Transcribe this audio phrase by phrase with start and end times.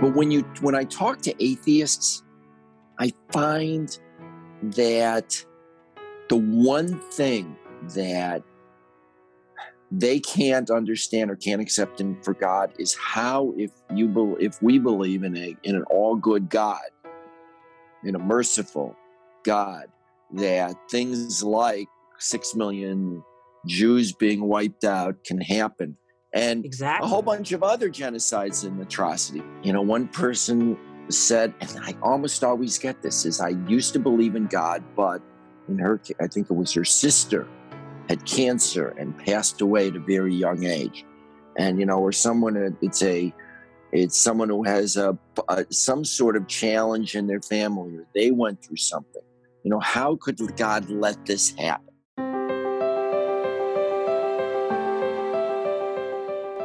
[0.00, 2.22] But when you when I talk to atheists,
[2.98, 3.98] I find
[4.62, 5.44] that
[6.28, 7.56] the one thing
[7.94, 8.42] that
[9.90, 14.60] they can't understand or can't accept in, for God is how if you be, if
[14.60, 16.80] we believe in a in an all good God,
[18.04, 18.94] in a merciful
[19.44, 19.86] God,
[20.34, 21.88] that things like
[22.18, 23.22] six million
[23.66, 25.96] Jews being wiped out can happen,
[26.32, 27.06] and exactly.
[27.06, 29.42] a whole bunch of other genocides and atrocity.
[29.62, 33.98] You know, one person said, and I almost always get this: is I used to
[33.98, 35.22] believe in God, but
[35.68, 37.46] in her, I think it was her sister
[38.08, 41.04] had cancer and passed away at a very young age.
[41.58, 43.32] And, you know, or someone, uh, it's a,
[43.92, 45.18] it's someone who has a,
[45.48, 49.22] a, some sort of challenge in their family or they went through something.
[49.64, 51.85] You know, how could God let this happen?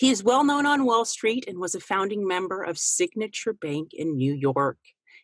[0.00, 3.90] He is well known on Wall Street and was a founding member of Signature Bank
[3.92, 4.78] in New York.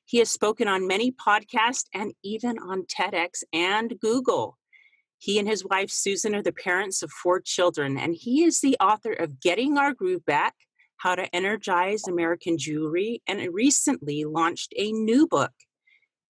[0.05, 4.58] He has spoken on many podcasts and even on TEDx and Google.
[5.16, 8.77] He and his wife Susan are the parents of four children, and he is the
[8.78, 10.52] author of Getting Our Groove Back
[10.98, 15.52] How to Energize American Jewry, and recently launched a new book,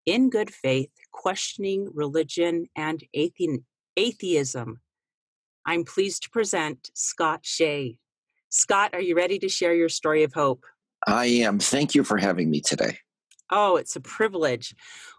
[0.05, 3.63] In Good Faith Questioning Religion and Athe-
[3.95, 4.81] Atheism.
[5.65, 7.99] I'm pleased to present Scott Shay.
[8.55, 10.63] Scott, are you ready to share your story of hope?
[11.07, 11.57] I am.
[11.57, 12.99] Thank you for having me today.
[13.49, 14.75] Oh, it's a privilege.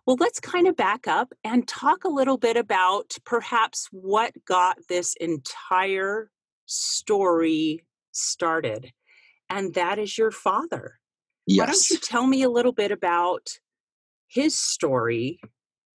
[0.07, 4.79] Well, let's kind of back up and talk a little bit about perhaps what got
[4.89, 6.31] this entire
[6.67, 8.93] story started.
[9.51, 11.01] And that is your father.
[11.49, 11.59] Yes.
[11.59, 13.49] Why don't you tell me a little bit about
[14.29, 15.41] his story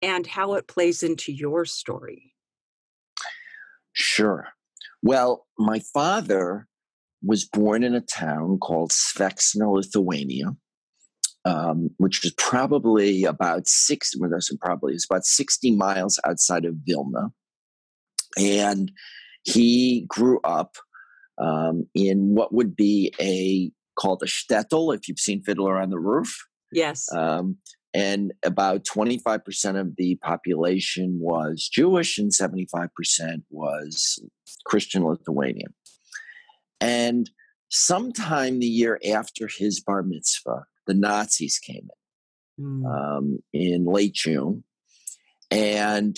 [0.01, 2.33] and how it plays into your story?
[3.93, 4.49] Sure.
[5.01, 6.67] Well, my father
[7.21, 10.55] was born in a town called Svexna, Lithuania
[11.45, 14.11] um, which was probably about six.
[14.17, 17.29] Well, that's probably it's about sixty miles outside of Vilna,
[18.37, 18.91] and
[19.43, 20.75] he grew up
[21.41, 24.95] um, in what would be a called a shtetl.
[24.95, 26.35] If you've seen Fiddler on the Roof,
[26.71, 27.05] yes.
[27.15, 27.57] Um,
[27.91, 32.89] and about 25% of the population was Jewish and 75%
[33.49, 34.19] was
[34.67, 35.73] Christian Lithuanian.
[36.81, 37.29] And
[37.69, 41.99] sometime the year after his bar mitzvah, the Nazis came in
[42.59, 42.85] mm.
[43.17, 44.63] um, in late June
[45.51, 46.15] and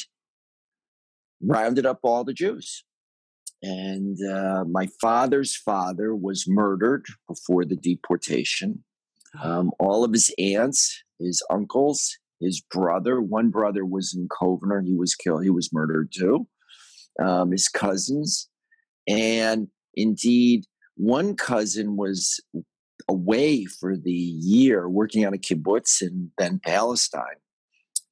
[1.41, 2.83] rounded up all the Jews.
[3.63, 8.83] And uh, my father's father was murdered before the deportation.
[9.41, 14.95] Um, all of his aunts, his uncles, his brother, one brother was in Kovner, he
[14.95, 16.47] was killed, he was murdered too.
[17.21, 18.49] Um, his cousins,
[19.07, 20.65] and indeed,
[20.95, 22.39] one cousin was
[23.07, 27.39] away for the year working on a kibbutz in then Palestine.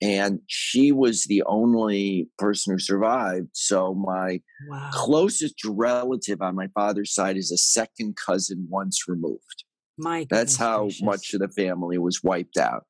[0.02, 3.50] And she was the only person who survived.
[3.52, 4.40] So my
[4.70, 4.90] wow.
[4.94, 9.66] closest relative on my father's side is a second cousin once removed.
[9.98, 11.02] My That's how gracious.
[11.02, 12.86] much of the family was wiped out.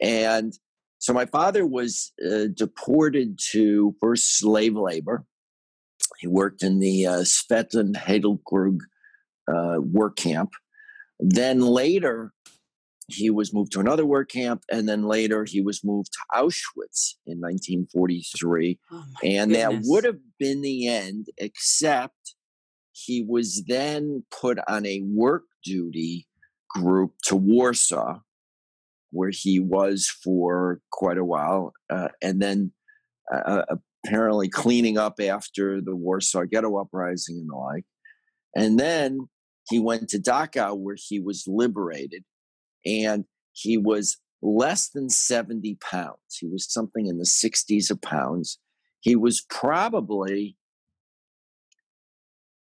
[0.00, 0.52] And
[0.98, 5.24] so my father was uh, deported to first slave labor.
[6.18, 8.78] He worked in the uh, Heydekrug
[9.48, 10.50] uh, work camp
[11.18, 12.32] then later,
[13.08, 17.14] he was moved to another work camp, and then later he was moved to Auschwitz
[17.26, 18.78] in 1943.
[18.90, 19.56] Oh and goodness.
[19.56, 22.34] that would have been the end, except
[22.92, 26.26] he was then put on a work duty
[26.68, 28.20] group to Warsaw,
[29.10, 32.72] where he was for quite a while, uh, and then
[33.32, 33.76] uh, uh
[34.06, 37.84] apparently cleaning up after the Warsaw Ghetto uprising and the like.
[38.54, 39.28] And then
[39.68, 42.24] he went to Dachau where he was liberated
[42.84, 46.16] and he was less than 70 pounds.
[46.38, 48.58] He was something in the 60s of pounds.
[49.00, 50.56] He was probably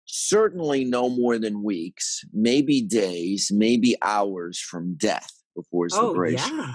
[0.05, 6.57] certainly no more than weeks, maybe days, maybe hours from death before his oh, liberation.
[6.57, 6.73] Yeah.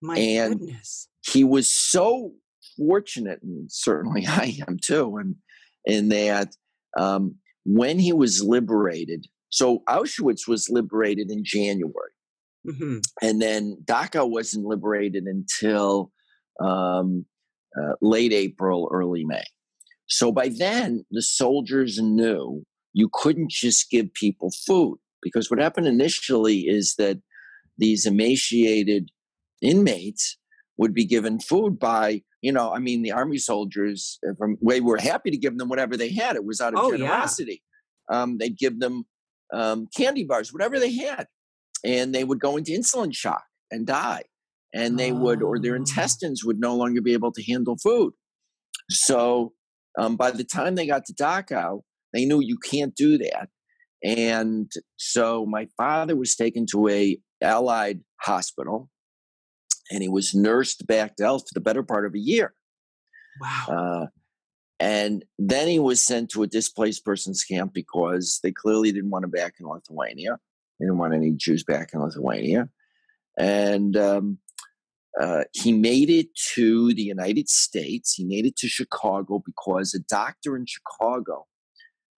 [0.00, 1.08] My and goodness.
[1.26, 2.34] He was so
[2.76, 5.36] fortunate, and certainly I am too, and
[5.84, 6.54] in that
[6.98, 12.12] um, when he was liberated, so Auschwitz was liberated in January.
[12.66, 12.98] Mm-hmm.
[13.22, 16.10] And then Dachau wasn't liberated until
[16.64, 17.26] um,
[17.78, 19.44] uh, late April, early May.
[20.06, 25.86] So by then, the soldiers knew you couldn't just give people food because what happened
[25.86, 27.18] initially is that
[27.78, 29.10] these emaciated
[29.62, 30.36] inmates
[30.76, 34.78] would be given food by you know i mean the army soldiers uh, from we
[34.78, 37.62] were happy to give them whatever they had it was out of oh, generosity
[38.10, 38.22] yeah.
[38.22, 39.04] um, they'd give them
[39.52, 41.26] um, candy bars whatever they had
[41.84, 44.24] and they would go into insulin shock and die
[44.74, 45.14] and they oh.
[45.14, 45.76] would or their oh.
[45.76, 48.12] intestines would no longer be able to handle food
[48.90, 49.54] so
[49.98, 51.80] um, by the time they got to dachau
[52.12, 53.48] they knew you can't do that
[54.04, 58.90] and so my father was taken to a allied hospital
[59.90, 62.54] and he was nursed back to health for the better part of a year.
[63.40, 63.66] Wow.
[63.68, 64.06] Uh,
[64.80, 69.24] and then he was sent to a displaced persons camp because they clearly didn't want
[69.24, 70.38] him back in Lithuania.
[70.78, 72.68] They didn't want any Jews back in Lithuania.
[73.38, 74.38] And um,
[75.20, 78.14] uh, he made it to the United States.
[78.14, 81.46] He made it to Chicago because a doctor in Chicago,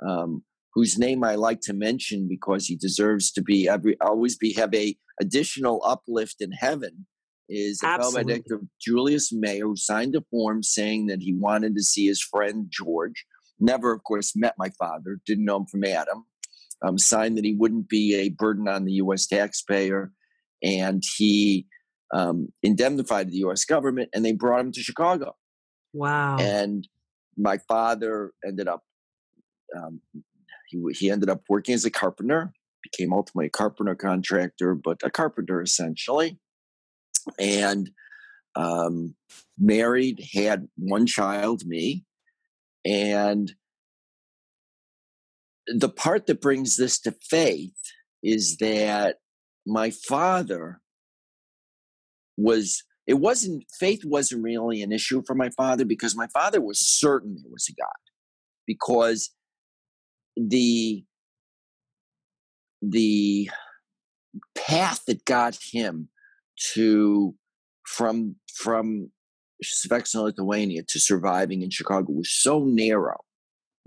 [0.06, 0.42] um,
[0.74, 4.74] whose name I like to mention because he deserves to be every always be have
[4.74, 7.06] a additional uplift in heaven,
[7.48, 8.40] is a fellow by
[8.80, 13.24] Julius Mayer, who signed a form saying that he wanted to see his friend George.
[13.58, 16.24] Never, of course, met my father, didn't know him from Adam.
[16.84, 19.26] Um, signed that he wouldn't be a burden on the U.S.
[19.26, 20.12] taxpayer,
[20.62, 21.66] and he
[22.12, 23.64] um, indemnified the U.S.
[23.64, 25.34] government, and they brought him to Chicago.
[25.94, 26.36] Wow!
[26.38, 26.86] And
[27.38, 28.82] my father ended up
[29.74, 30.00] um,
[30.68, 32.52] he he ended up working as a carpenter,
[32.82, 36.38] became ultimately a carpenter contractor, but a carpenter essentially
[37.38, 37.90] and
[38.54, 39.14] um,
[39.58, 42.04] married, had one child, me.
[42.84, 43.52] And
[45.66, 47.74] the part that brings this to faith
[48.22, 49.16] is that
[49.66, 50.80] my father
[52.36, 56.78] was it wasn't faith wasn't really an issue for my father because my father was
[56.78, 57.88] certain there was a god
[58.66, 59.30] because
[60.36, 61.04] the
[62.82, 63.50] the
[64.54, 66.08] path that got him
[66.74, 67.34] to
[67.86, 69.10] from from
[69.64, 73.18] Svex Lithuania to surviving in Chicago was so narrow.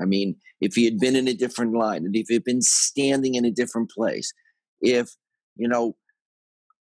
[0.02, 2.62] I mean, if he had been in a different line, and if he had been
[2.62, 4.32] standing in a different place,
[4.82, 5.10] if
[5.56, 5.96] you know,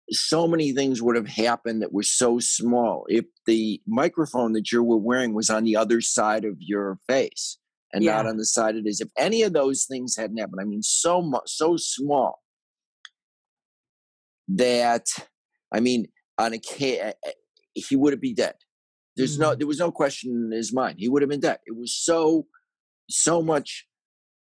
[0.09, 3.05] so many things would have happened that were so small.
[3.09, 7.57] If the microphone that you were wearing was on the other side of your face
[7.93, 8.15] and yeah.
[8.15, 10.81] not on the side it is, if any of those things hadn't happened, I mean,
[10.81, 12.39] so much, so small
[14.47, 15.05] that
[15.73, 16.07] I mean,
[16.37, 17.13] on a
[17.73, 18.55] he would have been dead.
[19.15, 20.95] There's mm no, there was no question in his mind.
[20.99, 21.59] He would have been dead.
[21.65, 22.45] It was so,
[23.09, 23.85] so much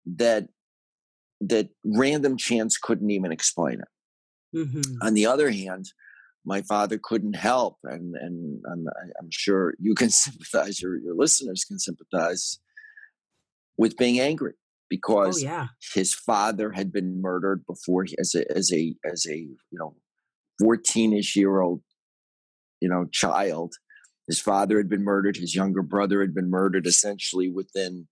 [0.05, 0.47] that
[1.41, 4.57] that random chance couldn't even explain it.
[4.57, 4.97] Mm-hmm.
[5.01, 5.87] On the other hand,
[6.45, 8.85] my father couldn't help, and and I'm,
[9.19, 12.59] I'm sure you can sympathize, your your listeners can sympathize
[13.77, 15.67] with being angry oh, because oh, yeah.
[15.93, 19.95] his father had been murdered before he, as a as a as a you know
[20.63, 21.81] 14ish year old,
[22.79, 23.73] you know, child.
[24.27, 25.35] His father had been murdered.
[25.35, 28.07] His younger brother had been murdered essentially within,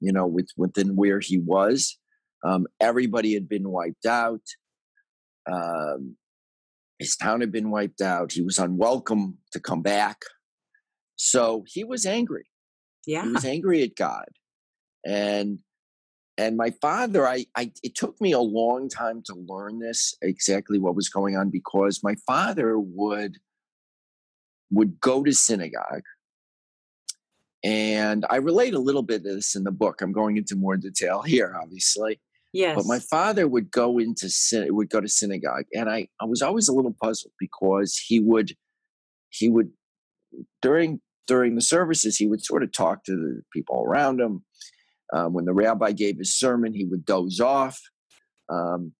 [0.00, 1.98] you know, with, within where he was.
[2.44, 4.42] Um, everybody had been wiped out.
[5.50, 6.16] Um,
[6.98, 8.32] his town had been wiped out.
[8.32, 10.18] He was unwelcome to come back.
[11.16, 12.46] So he was angry.
[13.06, 13.24] Yeah.
[13.24, 14.26] He was angry at God.
[15.06, 15.58] And
[16.38, 20.78] and my father I, I it took me a long time to learn this exactly
[20.78, 23.38] what was going on because my father would
[24.70, 26.04] would go to synagogue
[27.62, 30.76] and i relate a little bit to this in the book i'm going into more
[30.76, 32.20] detail here obviously
[32.52, 34.30] yes but my father would go into
[34.70, 38.52] would go to synagogue and i i was always a little puzzled because he would
[39.28, 39.70] he would
[40.62, 44.42] during during the services he would sort of talk to the people around him
[45.12, 47.78] um, when the rabbi gave his sermon, he would doze off.
[48.48, 48.92] Um,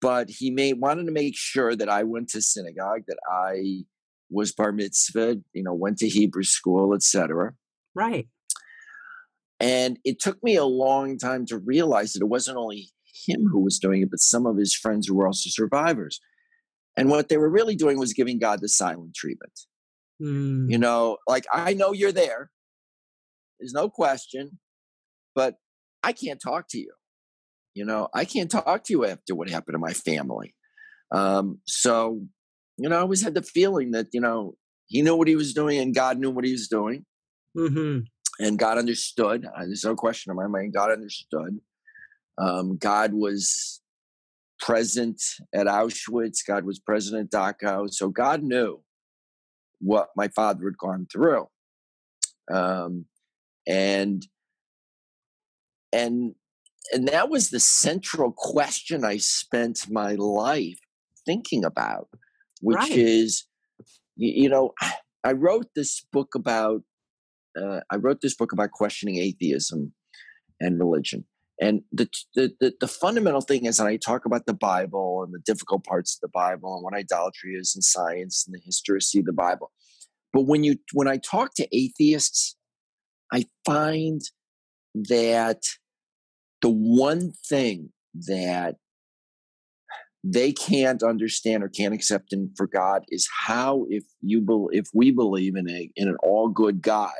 [0.00, 3.84] but he made, wanted to make sure that I went to synagogue, that I
[4.30, 7.54] was bar mitzvah, you know, went to Hebrew school, etc.
[7.94, 8.28] Right.
[9.60, 12.88] And it took me a long time to realize that it wasn't only
[13.26, 16.20] him who was doing it, but some of his friends who were also survivors.
[16.96, 19.52] And what they were really doing was giving God the silent treatment.
[20.20, 20.68] Mm.
[20.68, 22.50] You know, like I know you're there.
[23.60, 24.58] There's no question
[25.34, 25.56] but
[26.02, 26.92] I can't talk to you.
[27.74, 30.54] You know, I can't talk to you after what happened to my family.
[31.10, 32.20] Um, so,
[32.76, 34.54] you know, I always had the feeling that, you know,
[34.86, 37.04] he knew what he was doing and God knew what he was doing.
[37.56, 38.00] Mm-hmm.
[38.44, 39.46] And God understood.
[39.46, 40.74] Uh, there's no question in my mind.
[40.74, 41.60] God understood.
[42.38, 43.80] Um, God was
[44.58, 45.20] present
[45.54, 46.38] at Auschwitz.
[46.46, 47.92] God was present at Dachau.
[47.92, 48.82] So God knew
[49.80, 51.46] what my father had gone through.
[52.52, 53.06] Um,
[53.66, 54.26] and
[55.92, 56.34] and
[56.92, 60.78] and that was the central question I spent my life
[61.24, 62.08] thinking about,
[62.60, 62.90] which right.
[62.90, 63.44] is,
[64.16, 64.74] you, you, know,
[65.24, 66.82] I wrote this book about
[67.56, 69.92] uh, I wrote this book about questioning atheism
[70.58, 71.24] and religion.
[71.60, 75.34] And the, the, the, the, fundamental thing is, and I talk about the Bible and
[75.34, 79.20] the difficult parts of the Bible and what idolatry is and science and the historicity
[79.20, 79.70] of the Bible.
[80.32, 82.56] But when you when I talk to atheists,
[83.32, 84.22] I find
[84.94, 85.62] that
[86.62, 87.90] the one thing
[88.26, 88.76] that
[90.24, 94.86] they can't understand or can't accept in, for God is how if you be, if
[94.94, 97.12] we believe in a in an all good God,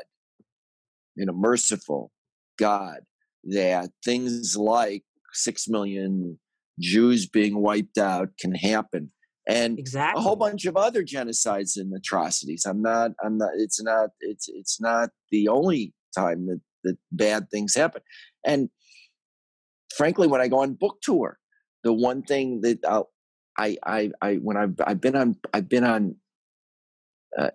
[1.17, 2.11] in a merciful
[2.57, 2.99] God,
[3.43, 6.39] that things like six million
[6.79, 9.11] Jews being wiped out can happen,
[9.47, 10.21] and exactly.
[10.21, 12.65] a whole bunch of other genocides and atrocities.
[12.65, 13.11] I'm not.
[13.21, 13.49] I'm not.
[13.57, 14.11] It's not.
[14.21, 18.01] It's it's not the only time that that bad things happen,
[18.45, 18.69] and
[19.95, 21.37] frankly, when I go on book tour,
[21.83, 23.09] the one thing that I'll,
[23.57, 26.15] I, I, I, when I've, I've been on, I've been on,
[27.37, 27.49] uh,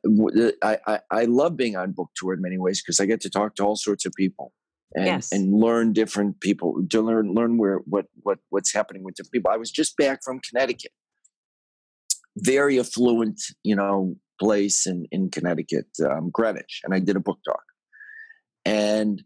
[0.62, 3.30] I, I, I love being on book tour in many ways because I get to
[3.30, 4.52] talk to all sorts of people
[4.94, 5.28] and, yes.
[5.32, 9.50] and learn different people to learn, learn where, what, what, what's happening with different people.
[9.50, 10.92] I was just back from Connecticut,
[12.36, 16.80] very affluent, you know, place in, in Connecticut, um, Greenwich.
[16.84, 17.64] And I did a book talk
[18.64, 19.22] and,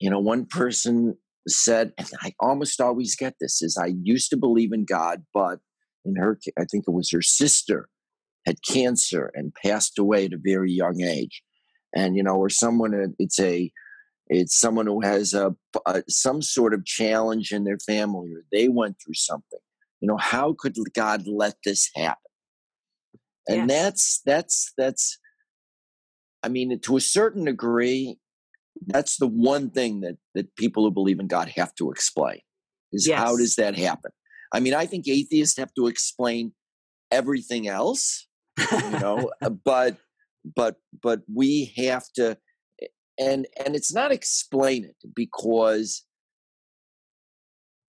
[0.00, 1.16] you know, one person
[1.48, 5.58] said, and I almost always get this, is I used to believe in God, but
[6.04, 7.88] in her, I think it was her sister,
[8.46, 11.42] had cancer and passed away at a very young age.
[11.94, 13.70] And, you know, or someone, uh, it's a,
[14.28, 15.54] it's someone who has a,
[15.86, 19.58] a some sort of challenge in their family or they went through something.
[20.00, 22.16] You know, how could God let this happen?
[23.48, 23.82] And yes.
[23.82, 25.18] that's, that's, that's,
[26.42, 28.18] I mean, to a certain degree,
[28.86, 32.40] that's the one thing that that people who believe in God have to explain
[32.92, 33.18] is yes.
[33.18, 34.10] how does that happen?
[34.52, 36.52] I mean, I think atheists have to explain
[37.10, 38.26] everything else,
[38.58, 39.98] you know, uh, but
[40.56, 42.36] but but we have to
[43.18, 46.04] and and it's not explain it because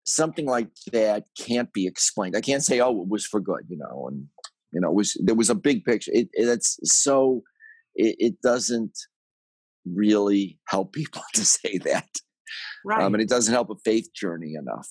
[0.06, 2.36] something like that can't be explained.
[2.36, 4.28] I can't say, oh, it was for good, you know, and
[4.74, 6.12] you know, it was there was a big picture.
[6.13, 7.44] It, it it's so
[7.96, 8.98] it, it doesn't
[9.86, 12.10] really help people to say that.
[12.86, 13.02] Right.
[13.02, 14.90] Um, and it doesn't help a faith journey enough.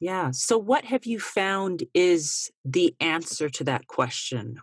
[0.00, 0.30] Yeah.
[0.30, 4.56] So, what have you found is the answer to that question?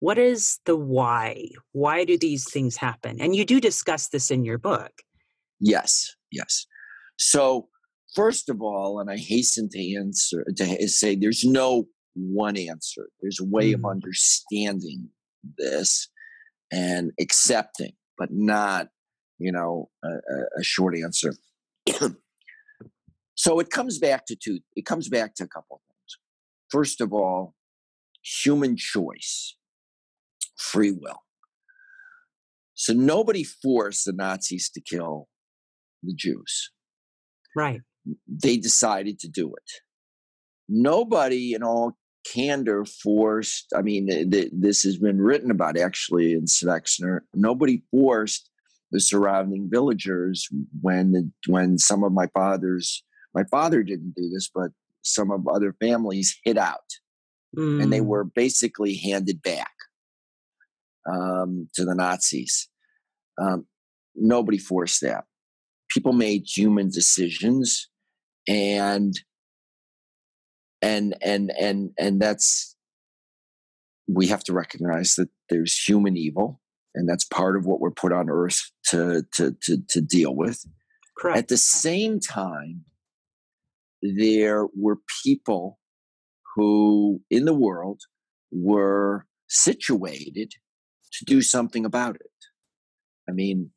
[0.00, 1.48] What is the why?
[1.72, 3.20] Why do these things happen?
[3.20, 4.90] And you do discuss this in your book.
[5.60, 6.66] Yes, yes.
[7.18, 7.68] So,
[8.14, 13.08] first of all, and I hasten to answer to say there's no one answer.
[13.22, 13.76] There's a way mm.
[13.76, 15.08] of understanding
[15.56, 16.08] this
[16.70, 18.88] and accepting but not,
[19.38, 20.08] you know, a,
[20.60, 21.34] a short answer.
[23.34, 24.60] so it comes back to two.
[24.76, 26.18] It comes back to a couple of things.
[26.70, 27.54] First of all,
[28.22, 29.56] human choice,
[30.56, 31.20] free will.
[32.74, 35.28] So nobody forced the Nazis to kill
[36.02, 36.70] the Jews.
[37.54, 37.80] Right.
[38.26, 39.70] They decided to do it.
[40.68, 47.20] Nobody in all candor forced i mean this has been written about actually in Snexner.
[47.34, 48.48] nobody forced
[48.90, 50.48] the surrounding villagers
[50.80, 53.02] when the, when some of my father's
[53.34, 54.70] my father didn't do this but
[55.02, 56.78] some of other families hid out
[57.56, 57.82] mm.
[57.82, 58.06] and they mm.
[58.06, 59.72] were basically handed back
[61.10, 62.68] um, to the nazis
[63.40, 63.66] um,
[64.14, 65.24] nobody forced that
[65.92, 67.88] people made human decisions
[68.48, 69.14] and
[70.82, 72.76] and and and and that's
[74.08, 76.60] we have to recognize that there's human evil
[76.94, 80.66] and that's part of what we're put on earth to to to, to deal with
[81.16, 81.38] Correct.
[81.38, 82.84] at the same time
[84.02, 85.78] there were people
[86.56, 88.00] who in the world
[88.50, 90.52] were situated
[91.12, 92.30] to do something about it
[93.28, 93.70] i mean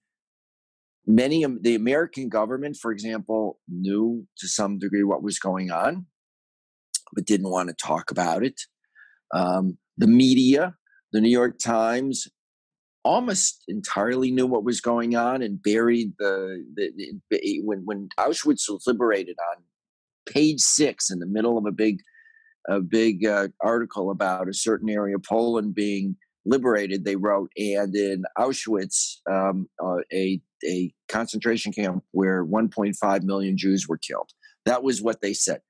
[1.05, 6.07] many of the american government for example knew to some degree what was going on
[7.15, 8.61] but didn't want to talk about it.
[9.33, 10.75] Um, the media,
[11.11, 12.27] the New York Times,
[13.03, 16.91] almost entirely knew what was going on and buried the, the,
[17.29, 19.63] the when when Auschwitz was liberated on
[20.25, 21.99] page six in the middle of a big
[22.67, 27.05] a big uh, article about a certain area of Poland being liberated.
[27.05, 33.87] They wrote, and in Auschwitz, um, uh, a a concentration camp where 1.5 million Jews
[33.87, 34.31] were killed.
[34.65, 35.61] That was what they said.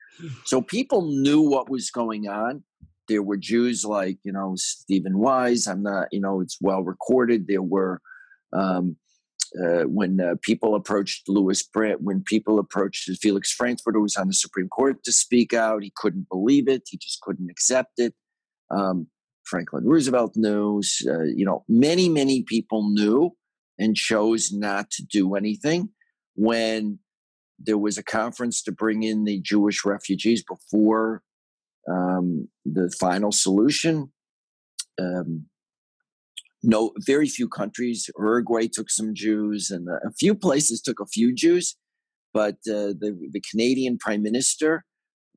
[0.45, 2.63] So people knew what was going on.
[3.07, 5.67] There were Jews like, you know, Stephen Wise.
[5.67, 7.47] I'm not, you know, it's well recorded.
[7.47, 8.01] There were,
[8.53, 8.95] um,
[9.61, 14.27] uh, when uh, people approached Louis Brandeis, when people approached Felix Frankfurter, who was on
[14.27, 16.83] the Supreme Court to speak out, he couldn't believe it.
[16.87, 18.13] He just couldn't accept it.
[18.71, 19.07] Um,
[19.45, 20.81] Franklin Roosevelt knew.
[21.07, 23.35] Uh, you know, many, many people knew
[23.77, 25.89] and chose not to do anything
[26.35, 26.99] when
[27.59, 31.21] there was a conference to bring in the Jewish refugees before
[31.89, 34.11] um, the final solution.
[34.99, 35.45] Um,
[36.63, 38.09] no, very few countries.
[38.17, 41.75] Uruguay took some Jews, and a few places took a few Jews.
[42.33, 44.83] But uh, the the Canadian Prime Minister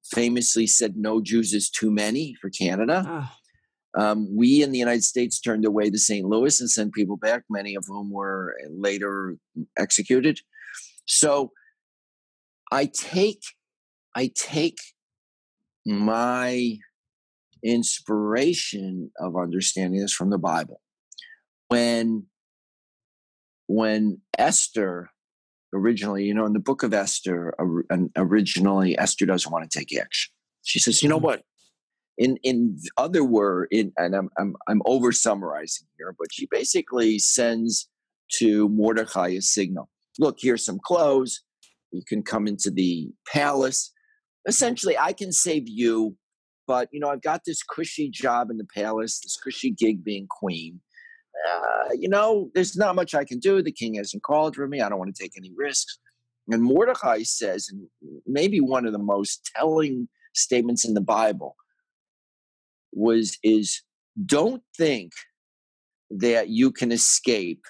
[0.04, 3.30] famously said, "No Jews is too many for Canada." Oh.
[3.98, 6.26] Um, we in the United States turned away the St.
[6.26, 9.36] Louis and sent people back, many of whom were later
[9.78, 10.40] executed.
[11.06, 11.52] So
[12.70, 13.42] I take
[14.14, 14.78] I take
[15.86, 16.78] my
[17.64, 20.80] inspiration of understanding this from the Bible.
[21.68, 22.26] When
[23.66, 25.10] when Esther
[25.74, 27.54] originally, you know, in the book of Esther,
[28.16, 30.32] originally Esther doesn't want to take action.
[30.62, 31.24] She says, "You know mm-hmm.
[31.24, 31.42] what?
[32.16, 37.18] In in other word, in and I'm I'm I'm over summarizing here, but she basically
[37.18, 37.88] sends
[38.38, 39.88] to Mordecai a signal.
[40.18, 41.42] Look, here's some clothes.
[41.92, 43.92] You can come into the palace.
[44.46, 46.16] Essentially, I can save you,
[46.66, 50.26] but you know, I've got this cushy job in the palace, this cushy gig being
[50.28, 50.80] queen.
[51.48, 53.62] Uh, you know, there's not much I can do.
[53.62, 54.80] The king hasn't called for me.
[54.80, 55.98] I don't want to take any risks.
[56.48, 57.86] And Mordecai says, and
[58.26, 61.56] maybe one of the most telling statements in the Bible
[62.92, 63.82] was is
[64.24, 65.12] don't think
[66.10, 67.64] that you can escape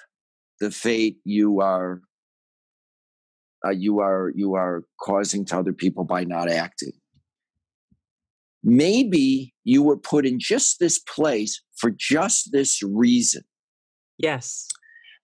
[0.59, 2.01] the fate you are
[3.65, 6.93] uh, you are you are causing to other people by not acting.
[8.63, 13.43] Maybe you were put in just this place for just this reason.
[14.17, 14.67] Yes.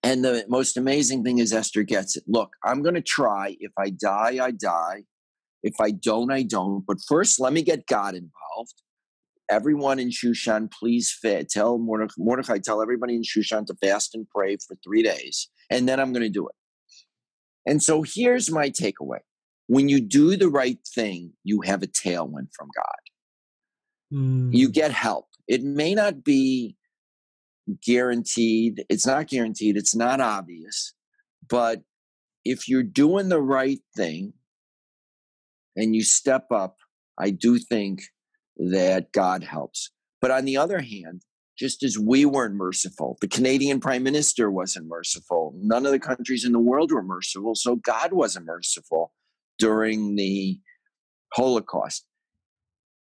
[0.04, 2.24] And the most amazing thing is esther gets it.
[2.28, 3.56] Look i'm going to try.
[3.60, 5.04] If i die i die.
[5.64, 6.86] If i don't i don't.
[6.86, 8.82] But first let me get god involved.
[9.50, 14.28] Everyone in shushan please fit tell mordecai, mordecai tell everybody in shushan to fast and
[14.30, 16.56] pray for three days and then i'm going to do it
[17.66, 19.20] and so here's my takeaway
[19.68, 24.14] when you do the right thing, you have a tailwind from God.
[24.14, 24.50] Mm.
[24.54, 25.28] You get help.
[25.48, 26.78] It may not be
[27.84, 30.94] guaranteed, it's not guaranteed, it's not obvious,
[31.48, 31.82] but
[32.44, 34.34] if you're doing the right thing
[35.76, 36.78] and you step up,
[37.18, 38.04] I do think
[38.58, 39.92] that God helps.
[40.22, 41.24] But on the other hand,
[41.58, 43.18] just as we weren't merciful.
[43.22, 45.54] The Canadian prime minister wasn't merciful.
[45.58, 47.56] None of the countries in the world were merciful.
[47.56, 49.14] So God wasn't merciful
[49.58, 50.60] during the
[51.34, 52.06] Holocaust.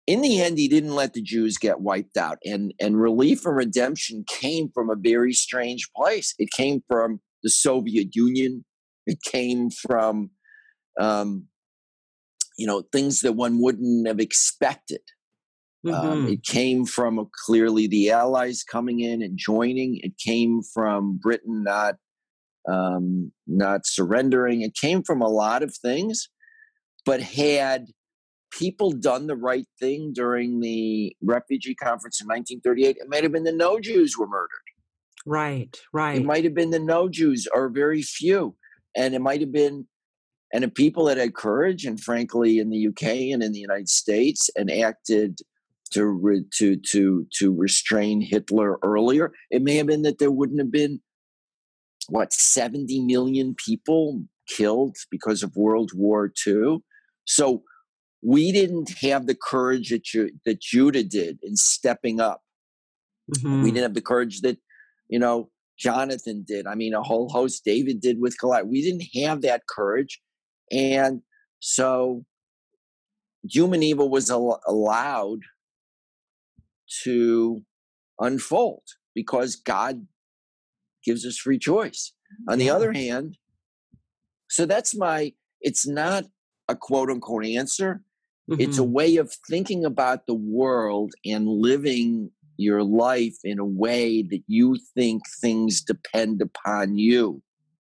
[0.06, 2.38] In the end, he didn't let the Jews get wiped out.
[2.44, 6.34] And, and relief and redemption came from a very strange place.
[6.38, 8.64] It came from the Soviet Union,
[9.06, 10.30] it came from,
[11.00, 11.46] um,
[12.58, 15.00] you know, things that one wouldn't have expected.
[15.86, 16.08] Um, mm-hmm.
[16.08, 20.00] Um, it came from clearly the Allies coming in and joining.
[20.02, 21.96] It came from Britain not
[22.68, 24.62] um, not surrendering.
[24.62, 26.28] It came from a lot of things,
[27.04, 27.86] but had
[28.50, 33.44] people done the right thing during the refugee conference in 1938, it might have been
[33.44, 34.48] the no Jews were murdered.
[35.24, 36.18] Right, right.
[36.18, 38.56] It might have been the no Jews, or very few,
[38.96, 39.86] and it might have been
[40.52, 43.88] and the people that had courage, and frankly, in the UK and in the United
[43.88, 45.40] States, and acted
[45.92, 49.32] to re, to to to restrain Hitler earlier.
[49.50, 51.00] It may have been that there wouldn't have been
[52.08, 56.78] what 70 million people killed because of World War II.
[57.24, 57.62] So
[58.22, 62.42] we didn't have the courage that Ju- that Judah did in stepping up.
[63.34, 63.62] Mm-hmm.
[63.62, 64.58] We didn't have the courage that
[65.08, 66.66] you know Jonathan did.
[66.66, 68.66] I mean, a whole host David did with Goliath.
[68.66, 70.20] We didn't have that courage,
[70.70, 71.22] and
[71.60, 72.24] so
[73.48, 75.40] human evil was al- allowed
[77.04, 77.62] to
[78.20, 78.82] unfold
[79.14, 80.06] because God
[81.04, 82.12] gives us free choice.
[82.48, 83.38] On the other hand,
[84.48, 86.24] so that's my, it's not
[86.68, 88.02] a quote unquote answer.
[88.50, 88.60] Mm-hmm.
[88.60, 88.92] It's a mm-hmm.
[88.92, 94.78] way of thinking about the world and living your life in a way that you
[94.94, 97.42] think things depend upon you.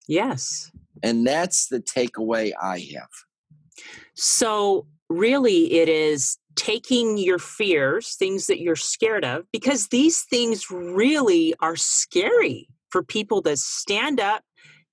[0.07, 0.71] Yes.
[1.03, 3.09] And that's the takeaway I have.
[4.15, 10.69] So, really, it is taking your fears, things that you're scared of, because these things
[10.69, 14.43] really are scary for people to stand up,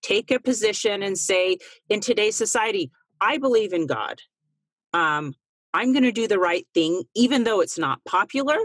[0.03, 4.23] take a position, and say, in today's society, I believe in God.
[4.93, 5.35] um,
[5.75, 8.59] I'm going to do the right thing, even though it's not popular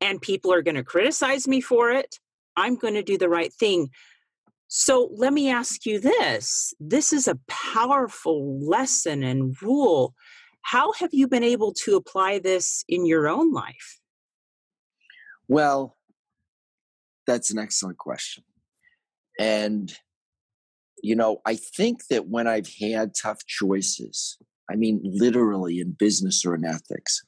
[0.00, 2.18] and people are going to criticize me for it.
[2.56, 3.90] I'm going to do the right thing.
[4.68, 10.14] So let me ask you this this is a powerful lesson and rule.
[10.70, 14.00] How have you been able to apply this in your own life?
[15.48, 15.96] Well,
[17.26, 18.44] that's an excellent question.
[19.40, 19.90] And,
[21.02, 24.36] you know, I think that when I've had tough choices,
[24.70, 27.22] I mean, literally in business or in ethics,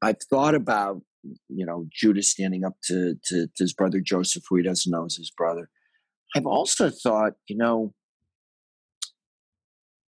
[0.00, 1.02] I've thought about,
[1.50, 5.04] you know, Judas standing up to, to, to his brother Joseph, who he doesn't know
[5.04, 5.68] is his brother.
[6.34, 7.92] I've also thought, you know,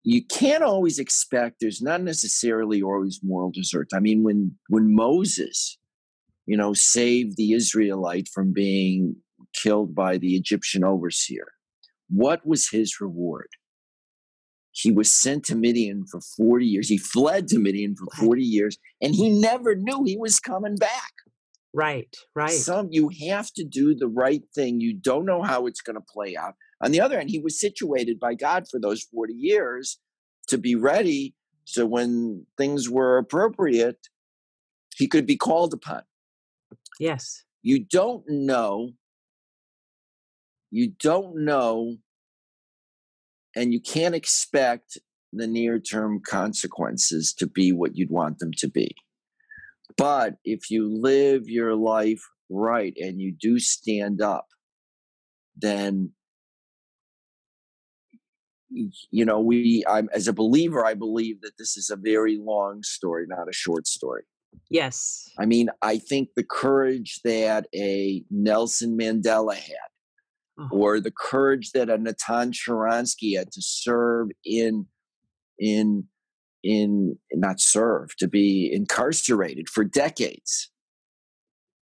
[0.03, 3.89] you can't always expect there's not necessarily always moral desert.
[3.93, 5.77] I mean, when when Moses,
[6.45, 9.15] you know, saved the Israelite from being
[9.53, 11.47] killed by the Egyptian overseer,
[12.09, 13.49] what was his reward?
[14.71, 16.87] He was sent to Midian for 40 years.
[16.87, 21.11] He fled to Midian for 40 years, and he never knew he was coming back.
[21.73, 22.51] Right, right.
[22.51, 24.79] Some you have to do the right thing.
[24.79, 26.55] You don't know how it's going to play out.
[26.81, 29.99] On the other hand, he was situated by God for those 40 years
[30.47, 31.35] to be ready.
[31.65, 34.07] So when things were appropriate,
[34.95, 36.03] he could be called upon.
[36.99, 37.43] Yes.
[37.61, 38.91] You don't know.
[40.71, 41.97] You don't know.
[43.55, 44.97] And you can't expect
[45.33, 48.95] the near term consequences to be what you'd want them to be.
[49.97, 54.47] But if you live your life right and you do stand up,
[55.55, 56.11] then
[58.69, 62.83] you know we i'm as a believer i believe that this is a very long
[62.83, 64.23] story not a short story.
[64.69, 65.29] Yes.
[65.39, 69.89] I mean i think the courage that a nelson mandela had
[70.59, 70.69] oh.
[70.71, 74.85] or the courage that a natan sharansky had to serve in
[75.59, 76.07] in
[76.63, 80.71] in not serve to be incarcerated for decades.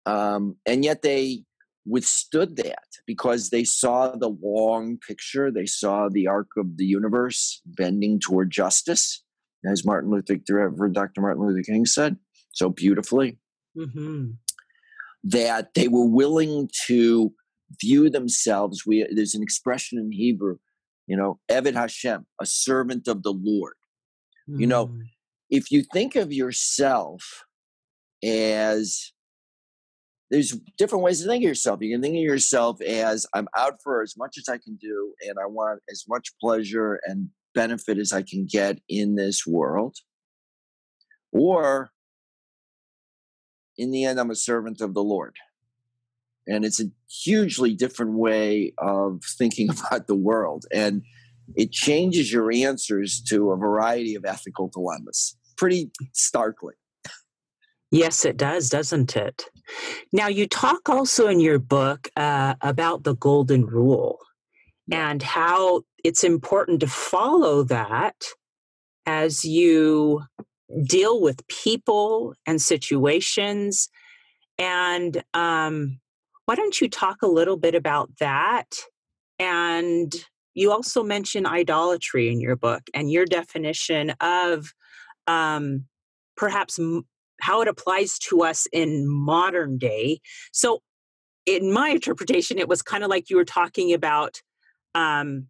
[0.06, 1.44] Um, and yet they
[1.90, 7.62] withstood that because they saw the long picture they saw the arc of the universe
[7.66, 9.24] bending toward justice
[9.66, 12.18] as martin luther dr martin luther king said
[12.52, 13.38] so beautifully
[13.78, 14.28] mm-hmm.
[15.24, 17.34] that they were willing to
[17.82, 20.58] view themselves we there's an expression in hebrew
[21.08, 23.74] you know eved hashem a servant of the lord
[24.58, 25.02] you know, mm.
[25.50, 27.44] if you think of yourself
[28.24, 29.12] as
[30.30, 31.82] there's different ways to think of yourself.
[31.82, 35.14] You can think of yourself as I'm out for as much as I can do,
[35.28, 39.98] and I want as much pleasure and benefit as I can get in this world.
[41.32, 41.92] Or
[43.78, 45.36] in the end, I'm a servant of the Lord.
[46.48, 50.66] And it's a hugely different way of thinking about the world.
[50.72, 51.04] And
[51.56, 56.76] it changes your answers to a variety of ethical dilemmas pretty starkly.
[57.92, 59.46] Yes, it does, doesn't it?
[60.12, 64.20] Now, you talk also in your book uh, about the golden rule
[64.92, 68.16] and how it's important to follow that
[69.06, 70.24] as you
[70.84, 73.90] deal with people and situations.
[74.58, 76.00] And um,
[76.46, 78.68] why don't you talk a little bit about that
[79.40, 80.14] and
[80.54, 84.74] you also mention idolatry in your book and your definition of
[85.26, 85.86] um,
[86.36, 86.80] perhaps
[87.42, 90.20] how it applies to us in modern day.
[90.52, 90.82] So,
[91.46, 94.42] in my interpretation, it was kind of like you were talking about
[94.96, 95.48] um,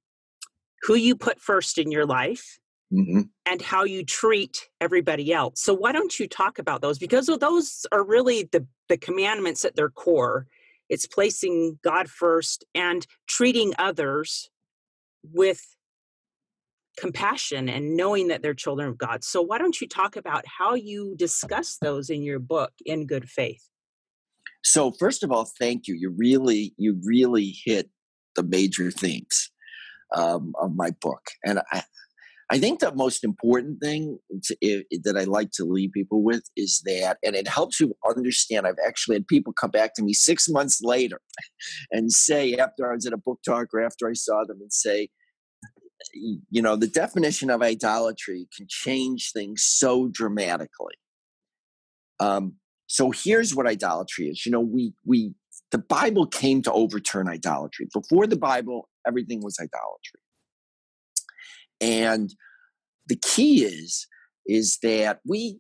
[0.83, 2.59] who you put first in your life
[2.93, 3.21] mm-hmm.
[3.45, 5.61] and how you treat everybody else.
[5.61, 6.99] So, why don't you talk about those?
[6.99, 10.47] Because those are really the, the commandments at their core.
[10.89, 14.49] It's placing God first and treating others
[15.23, 15.75] with
[16.99, 19.23] compassion and knowing that they're children of God.
[19.23, 23.29] So, why don't you talk about how you discuss those in your book, In Good
[23.29, 23.63] Faith?
[24.63, 25.95] So, first of all, thank you.
[25.95, 27.89] You really, you really hit
[28.35, 29.51] the major themes
[30.15, 31.83] um, of my book, and I,
[32.51, 36.81] I think the most important thing to, that I like to leave people with is
[36.85, 38.65] that, and it helps you understand.
[38.65, 41.21] I've actually had people come back to me six months later
[41.91, 44.73] and say, after I was at a book talk or after I saw them, and
[44.73, 45.09] say,
[46.13, 50.95] you know, the definition of idolatry can change things so dramatically.
[52.19, 52.55] Um,
[52.87, 54.45] so here's what idolatry is.
[54.45, 55.33] You know, we we
[55.71, 57.87] the Bible came to overturn idolatry.
[57.93, 60.21] Before the Bible, everything was idolatry.
[61.81, 62.33] And
[63.07, 64.07] the key is
[64.45, 65.59] is that we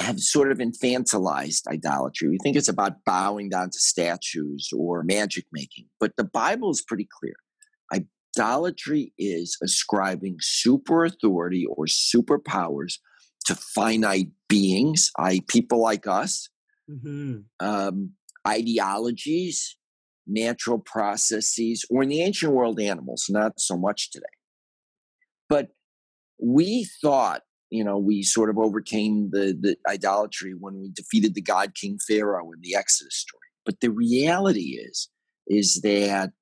[0.00, 2.28] have sort of infantilized idolatry.
[2.28, 6.82] We think it's about bowing down to statues or magic making, but the Bible is
[6.82, 7.34] pretty clear.
[7.92, 12.94] I, Idolatry is ascribing super authority or superpowers
[13.46, 16.48] to finite beings, i.e., people like us,
[16.90, 17.40] mm-hmm.
[17.60, 18.12] um,
[18.46, 19.76] ideologies,
[20.26, 24.24] natural processes, or in the ancient world, animals, not so much today.
[25.48, 25.68] But
[26.40, 31.42] we thought, you know, we sort of overcame the, the idolatry when we defeated the
[31.42, 33.40] god king Pharaoh in the Exodus story.
[33.64, 35.08] But the reality is,
[35.46, 36.32] is that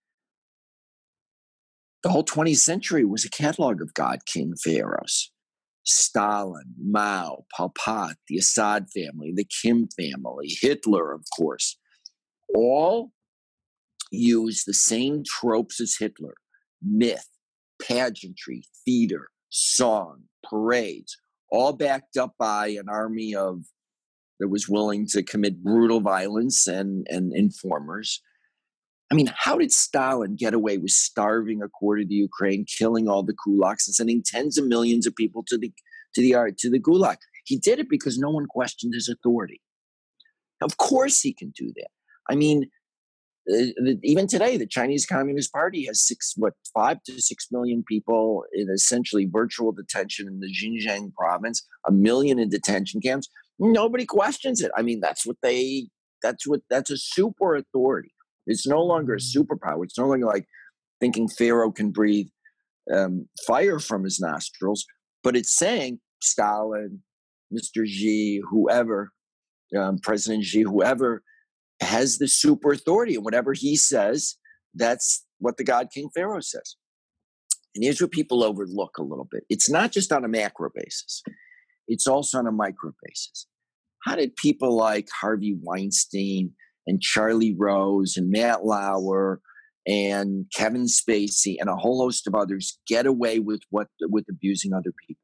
[2.03, 5.31] the whole 20th century was a catalog of god king pharaohs.
[5.85, 11.79] Stalin, Mao, Pol Pot, the Assad family, the Kim family, Hitler, of course,
[12.55, 13.13] all
[14.11, 16.35] use the same tropes as Hitler
[16.83, 17.29] myth,
[17.83, 21.17] pageantry, theater, song, parades,
[21.51, 23.65] all backed up by an army of
[24.39, 28.23] that was willing to commit brutal violence and, and informers.
[29.11, 33.09] I mean, how did Stalin get away with starving a quarter of the Ukraine, killing
[33.09, 35.73] all the kulaks, and sending tens of millions of people to the
[36.15, 37.17] to the uh, to the gulag?
[37.45, 39.61] He did it because no one questioned his authority.
[40.63, 41.89] Of course, he can do that.
[42.31, 42.71] I mean,
[43.53, 48.45] uh, even today, the Chinese Communist Party has six, what, five to six million people
[48.53, 53.29] in essentially virtual detention in the Xinjiang province, a million in detention camps.
[53.59, 54.71] Nobody questions it.
[54.77, 55.89] I mean, that's what they,
[56.23, 58.13] that's what, that's a super authority.
[58.51, 59.85] It's no longer a superpower.
[59.85, 60.47] It's no longer like
[61.01, 62.27] thinking Pharaoh can breathe
[62.93, 64.85] um, fire from his nostrils,
[65.23, 67.03] but it's saying Stalin,
[67.55, 67.87] Mr.
[67.87, 69.13] Xi, whoever,
[69.79, 71.23] um, President Xi, whoever
[71.81, 74.37] has the super authority, and whatever he says,
[74.75, 76.77] that's what the God King Pharaoh says.
[77.75, 81.23] And here's what people overlook a little bit it's not just on a macro basis,
[81.87, 83.47] it's also on a micro basis.
[84.05, 86.53] How did people like Harvey Weinstein
[86.87, 89.41] and Charlie Rose and Matt Lauer
[89.87, 94.73] and Kevin Spacey and a whole host of others get away with what with abusing
[94.73, 95.23] other people?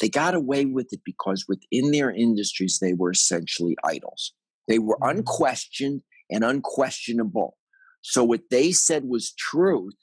[0.00, 4.32] They got away with it because within their industries they were essentially idols.
[4.68, 5.18] They were mm-hmm.
[5.18, 7.56] unquestioned and unquestionable.
[8.02, 9.94] So what they said was truth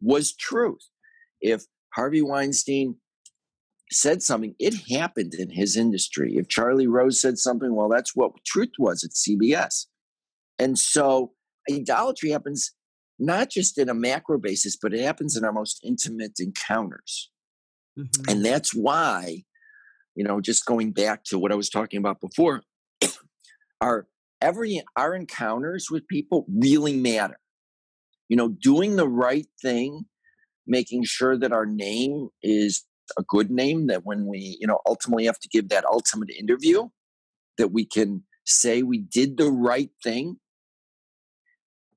[0.00, 0.88] was truth.
[1.40, 2.96] If Harvey Weinstein
[3.90, 6.34] said something, it happened in his industry.
[6.36, 9.86] If Charlie Rose said something, well, that's what truth was at CBS.
[10.60, 11.32] And so
[11.72, 12.72] idolatry happens
[13.18, 17.30] not just in a macro basis, but it happens in our most intimate encounters.
[17.98, 18.30] Mm-hmm.
[18.30, 19.44] And that's why,
[20.14, 22.62] you know, just going back to what I was talking about before,
[23.80, 24.06] our
[24.40, 27.38] every our encounters with people really matter.
[28.28, 30.04] You know, doing the right thing,
[30.66, 32.84] making sure that our name is
[33.18, 36.88] a good name, that when we, you know, ultimately have to give that ultimate interview,
[37.58, 40.36] that we can say we did the right thing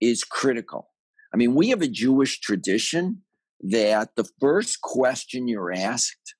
[0.01, 0.89] is critical.
[1.33, 3.21] I mean, we have a Jewish tradition
[3.61, 6.35] that the first question you're asked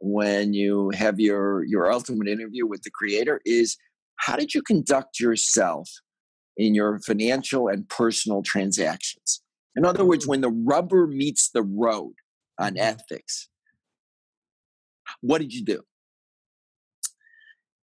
[0.00, 3.76] when you have your your ultimate interview with the creator is
[4.16, 5.90] how did you conduct yourself
[6.56, 9.42] in your financial and personal transactions?
[9.76, 10.30] In other words, mm.
[10.30, 12.14] when the rubber meets the road
[12.58, 12.78] on mm-hmm.
[12.78, 13.48] ethics,
[15.20, 15.82] what did you do?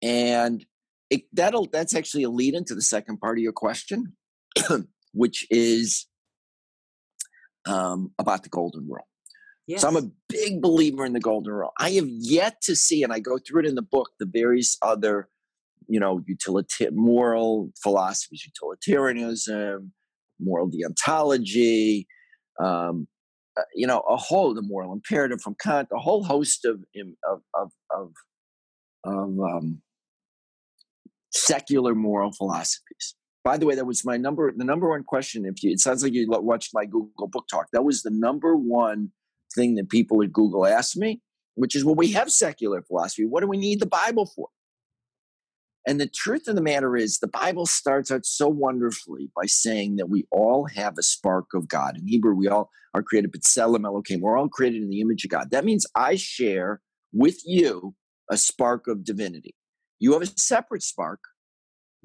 [0.03, 0.65] And
[1.11, 4.13] it, that'll that's actually a lead into the second part of your question,
[5.13, 6.07] which is
[7.67, 9.07] um, about the golden rule.
[9.67, 9.83] Yes.
[9.83, 11.73] So I'm a big believer in the golden rule.
[11.79, 14.79] I have yet to see, and I go through it in the book, the various
[14.81, 15.29] other
[15.89, 19.93] you know, utilitarian moral philosophies, utilitarianism,
[20.39, 22.07] moral deontology,
[22.61, 23.09] um,
[23.59, 26.81] uh, you know, a whole the moral imperative from Kant, a whole host of
[27.27, 28.13] of of of,
[29.05, 29.81] of um,
[31.33, 33.15] secular moral philosophies.
[33.49, 35.47] By the way, that was my number the number one question.
[35.47, 38.55] If you, it sounds like you watched my Google book talk, that was the number
[38.55, 39.11] one
[39.55, 41.23] thing that people at Google asked me,
[41.55, 43.25] which is, well, we have secular philosophy.
[43.25, 44.49] What do we need the Bible for?
[45.87, 49.97] And the truth of the matter is, the Bible starts out so wonderfully by saying
[49.97, 51.97] that we all have a spark of God.
[51.97, 54.21] In Hebrew, we all are created, B'Tselem Elohim.
[54.21, 55.53] We're all created in the image of God.
[55.53, 56.83] That means I share
[57.15, 57.95] with you
[58.31, 59.55] a spark of divinity.
[60.01, 61.21] You have a separate spark,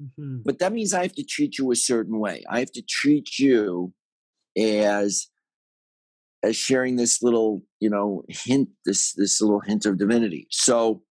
[0.02, 0.38] mm-hmm.
[0.44, 2.42] but that means I have to treat you a certain way.
[2.48, 3.92] I have to treat you
[4.56, 5.28] as
[6.42, 10.46] as sharing this little, you know, hint, this this little hint of divinity.
[10.50, 11.02] So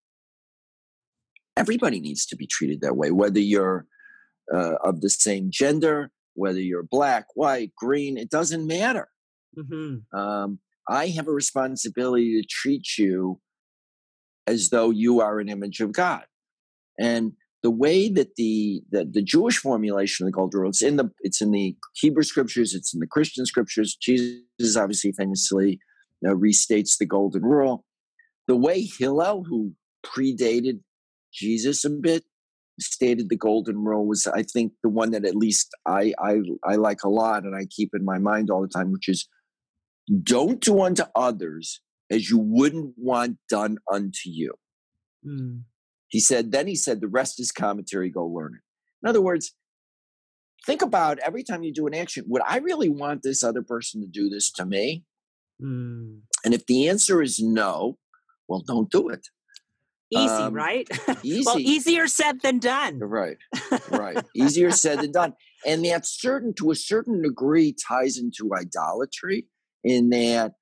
[1.56, 3.86] everybody needs to be treated that way, whether you're
[4.52, 9.08] uh, of the same gender, whether you're black, white, green, it doesn't matter.
[9.58, 10.18] Mm-hmm.
[10.18, 13.40] Um, I have a responsibility to treat you
[14.46, 16.24] as though you are an image of God.
[16.98, 17.32] And
[17.64, 21.10] the way that the, the the Jewish formulation of the golden rule it's in the
[21.20, 23.96] it's in the Hebrew scriptures, it's in the Christian scriptures.
[23.96, 25.80] Jesus obviously famously
[26.22, 27.84] restates the golden rule.
[28.48, 29.72] The way Hillel, who
[30.04, 30.80] predated
[31.32, 32.24] Jesus a bit,
[32.78, 36.74] stated the golden rule was, I think, the one that at least I I, I
[36.76, 39.26] like a lot and I keep in my mind all the time, which is
[40.22, 44.52] don't do unto others as you wouldn't want done unto you.
[45.26, 45.62] Mm.
[46.14, 48.60] He said, then he said, the rest is commentary, go learn it.
[49.02, 49.52] In other words,
[50.64, 54.00] think about every time you do an action, would I really want this other person
[54.00, 55.02] to do this to me?
[55.60, 56.20] Mm.
[56.44, 57.98] And if the answer is no,
[58.46, 59.26] well, don't do it.
[60.12, 60.86] Easy, um, right?
[61.24, 61.42] Easy.
[61.44, 63.00] well, easier said than done.
[63.00, 63.38] Right,
[63.90, 64.24] right.
[64.36, 65.32] easier said than done.
[65.66, 69.48] And that certain, to a certain degree, ties into idolatry
[69.82, 70.52] in that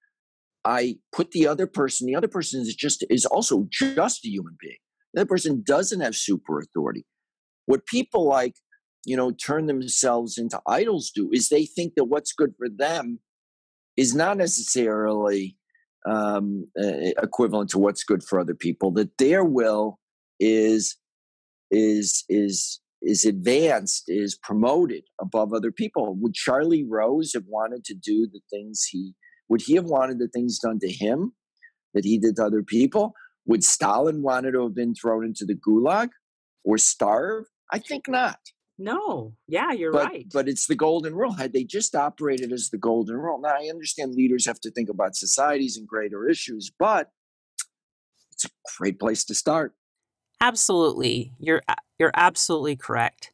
[0.65, 4.57] I put the other person, the other person is just, is also just a human
[4.59, 4.79] being.
[5.15, 7.05] That person doesn't have super authority.
[7.67, 8.55] What people like,
[9.05, 13.21] you know, turn themselves into idols do is they think that what's good for them
[13.97, 15.57] is not necessarily
[16.09, 18.91] um, uh, equivalent to what's good for other people.
[18.91, 19.99] That their will
[20.41, 20.97] is
[21.71, 26.15] is is is advanced, is promoted above other people.
[26.21, 29.15] Would Charlie Rose have wanted to do the things he
[29.49, 31.33] would he have wanted the things done to him
[31.95, 33.15] that he did to other people?
[33.47, 36.11] Would Stalin wanted to have been thrown into the gulag
[36.65, 37.47] or starve?
[37.73, 38.39] I think not.
[38.79, 40.27] No, yeah, you're but, right.
[40.33, 41.33] But it's the golden rule.
[41.33, 44.89] Had they just operated as the golden rule, now I understand leaders have to think
[44.89, 47.11] about societies and greater issues, but
[48.33, 49.75] it's a great place to start.
[50.41, 51.63] Absolutely, you're
[51.99, 53.33] you're absolutely correct.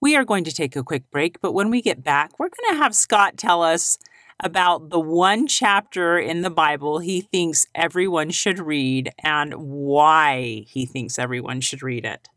[0.00, 2.74] We are going to take a quick break, but when we get back, we're going
[2.74, 3.98] to have Scott tell us
[4.42, 10.86] about the one chapter in the Bible he thinks everyone should read and why he
[10.86, 12.28] thinks everyone should read it.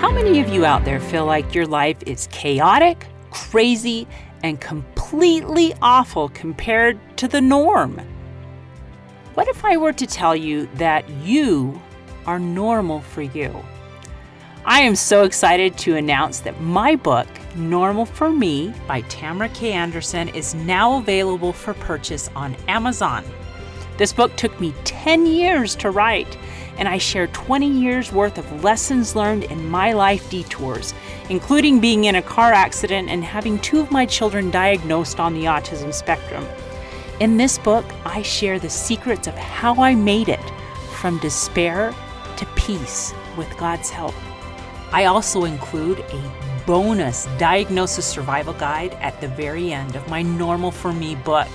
[0.00, 4.06] How many of you out there feel like your life is chaotic, crazy,
[4.42, 8.00] and completely awful compared to the norm?
[9.34, 11.80] What if I were to tell you that you
[12.26, 13.54] are normal for you?
[14.64, 17.26] I am so excited to announce that my book,
[17.58, 19.72] Normal for Me by Tamara K.
[19.72, 23.24] Anderson, is now available for purchase on Amazon.
[23.98, 26.38] This book took me 10 years to write,
[26.78, 30.94] and I share 20 years worth of lessons learned in my life detours,
[31.28, 35.44] including being in a car accident and having two of my children diagnosed on the
[35.44, 36.46] autism spectrum.
[37.18, 40.52] In this book, I share the secrets of how I made it
[40.92, 41.92] from despair
[42.36, 44.14] to peace with God's help.
[44.92, 50.70] I also include a bonus diagnosis survival guide at the very end of my Normal
[50.70, 51.48] for Me book.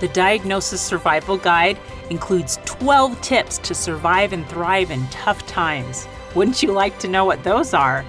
[0.00, 6.08] The Diagnosis Survival Guide includes 12 tips to survive and thrive in tough times.
[6.34, 8.06] Wouldn't you like to know what those are?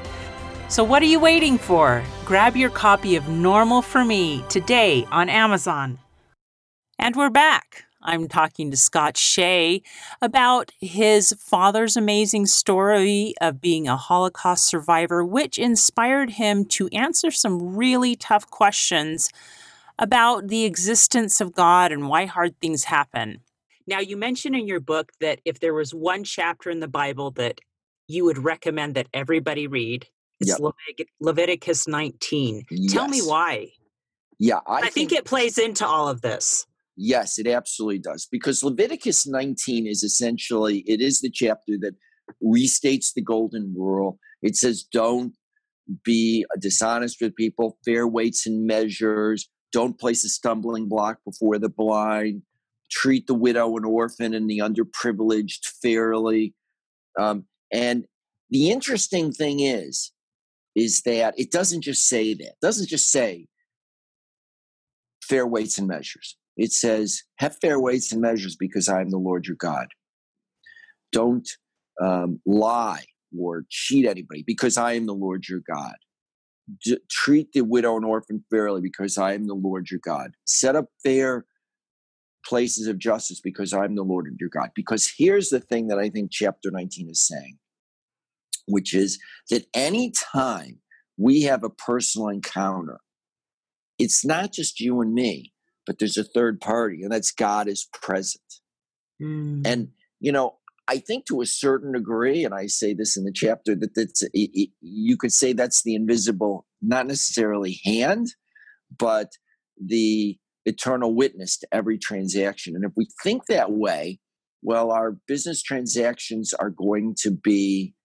[0.69, 2.01] So, what are you waiting for?
[2.23, 5.99] Grab your copy of Normal for Me today on Amazon.
[6.97, 7.88] And we're back.
[8.01, 9.81] I'm talking to Scott Shay
[10.21, 17.29] about his father's amazing story of being a Holocaust survivor, which inspired him to answer
[17.29, 19.29] some really tough questions
[19.97, 23.41] about the existence of God and why hard things happen.
[23.85, 27.31] Now, you mentioned in your book that if there was one chapter in the Bible
[27.31, 27.59] that
[28.07, 30.07] you would recommend that everybody read,
[30.39, 31.07] it's yep.
[31.19, 32.65] Leviticus 19.
[32.69, 32.93] Yes.
[32.93, 33.71] Tell me why.
[34.37, 36.65] Yeah, I, I think, think it plays into all of this.
[37.01, 38.27] Yes, it absolutely does.
[38.29, 41.95] Because Leviticus 19 is essentially, it is the chapter that
[42.43, 44.19] restates the golden rule.
[44.41, 45.33] It says, don't
[46.03, 51.69] be dishonest with people, fair weights and measures, don't place a stumbling block before the
[51.69, 52.41] blind,
[52.91, 56.53] treat the widow and orphan and the underprivileged fairly.
[57.17, 58.03] Um, and
[58.49, 60.11] the interesting thing is,
[60.75, 62.43] is that it doesn't just say that.
[62.43, 63.47] It doesn't just say
[65.23, 66.35] fair weights and measures.
[66.59, 69.87] It says, Have fair weights and measures because I am the Lord your God.
[71.13, 71.49] Don't
[72.01, 73.05] um, lie
[73.37, 75.95] or cheat anybody because I am the Lord your God.
[76.83, 80.31] D- treat the widow and orphan fairly because I am the Lord your God.
[80.45, 81.45] Set up fair
[82.45, 84.71] places of justice because I'm the Lord your God.
[84.75, 87.57] Because here's the thing that I think chapter 19 is saying,
[88.67, 89.17] which is
[89.49, 90.79] that any time
[91.17, 92.99] we have a personal encounter,
[93.97, 95.53] it's not just you and me
[95.89, 98.43] but there's a third party, and that's God is present.
[99.19, 99.65] Mm.
[99.65, 99.87] And,
[100.19, 103.73] you know, I think to a certain degree, and I say this in the chapter,
[103.73, 108.27] that that's, you could say that's the invisible, not necessarily hand,
[108.99, 109.31] but
[109.83, 110.37] the
[110.67, 112.75] eternal witness to every transaction.
[112.75, 114.19] And if we think that way,
[114.61, 117.95] well, our business transactions are going to be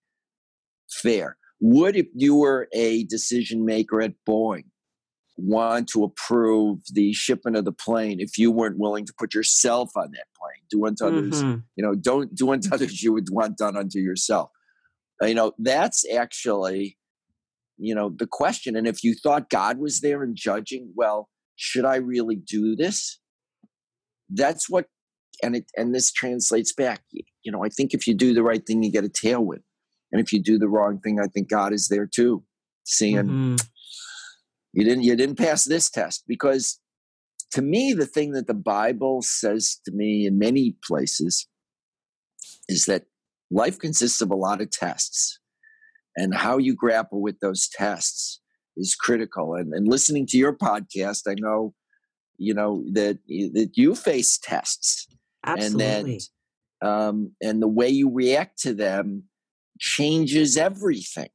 [0.91, 1.37] fair.
[1.61, 4.65] Would if you were a decision maker at Boeing
[5.37, 9.91] want to approve the shipment of the plane if you weren't willing to put yourself
[9.97, 10.63] on that plane?
[10.71, 11.61] Do unto others, mm-hmm.
[11.77, 14.51] you know, don't do unto others you would want done unto yourself.
[15.23, 16.99] You know, that's actually,
[17.79, 18.77] you know, the question.
[18.77, 23.21] And if you thought God was there and judging, well, should I really do this?
[24.29, 24.87] That's what
[25.43, 27.03] and it and this translates back.
[27.43, 29.63] You know, I think if you do the right thing, you get a tailwind,
[30.13, 32.45] and if you do the wrong thing, I think God is there too,
[32.85, 33.57] seeing mm-hmm.
[34.75, 36.81] You didn't you didn't pass this test because
[37.53, 41.47] to me the thing that the Bible says to me in many places
[42.69, 43.05] is that
[43.51, 45.39] life consists of a lot of tests,
[46.17, 48.41] and how you grapple with those tests
[48.77, 49.55] is critical.
[49.55, 51.75] And, and listening to your podcast, I know
[52.37, 55.07] you know that that you face tests
[55.47, 55.85] Absolutely.
[55.87, 56.21] and
[56.81, 59.25] that um, and the way you react to them
[59.79, 61.29] changes everything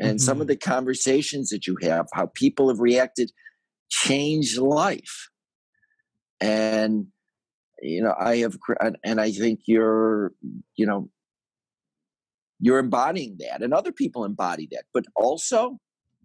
[0.00, 0.18] and mm-hmm.
[0.18, 0.48] some of mm-hmm.
[0.48, 3.30] the conversations that you have how people have reacted
[3.90, 5.28] change life
[6.40, 7.06] and
[7.82, 8.56] you know i have
[9.04, 10.32] and i think you're
[10.76, 11.08] you know
[12.60, 15.78] you're embodying that and other people embody that but also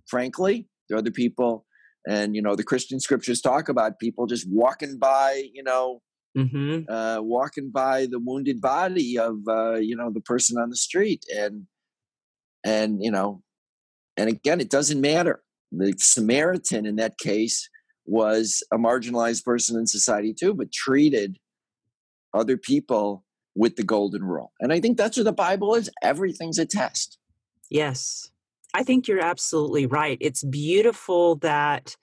[0.07, 1.65] frankly there are other people
[2.07, 6.01] and you know the christian scriptures talk about people just walking by you know
[6.37, 6.91] mm-hmm.
[6.91, 11.23] uh, walking by the wounded body of uh, you know the person on the street,
[11.33, 11.67] and
[12.63, 13.41] and you know,
[14.17, 15.41] and again, it doesn't matter.
[15.71, 17.69] The Samaritan in that case
[18.05, 21.37] was a marginalized person in society too, but treated
[22.33, 23.23] other people
[23.55, 24.51] with the golden rule.
[24.59, 25.89] And I think that's what the Bible is.
[26.01, 27.17] Everything's a test.
[27.69, 28.31] Yes.
[28.73, 30.17] I think you're absolutely right.
[30.19, 31.95] It's beautiful that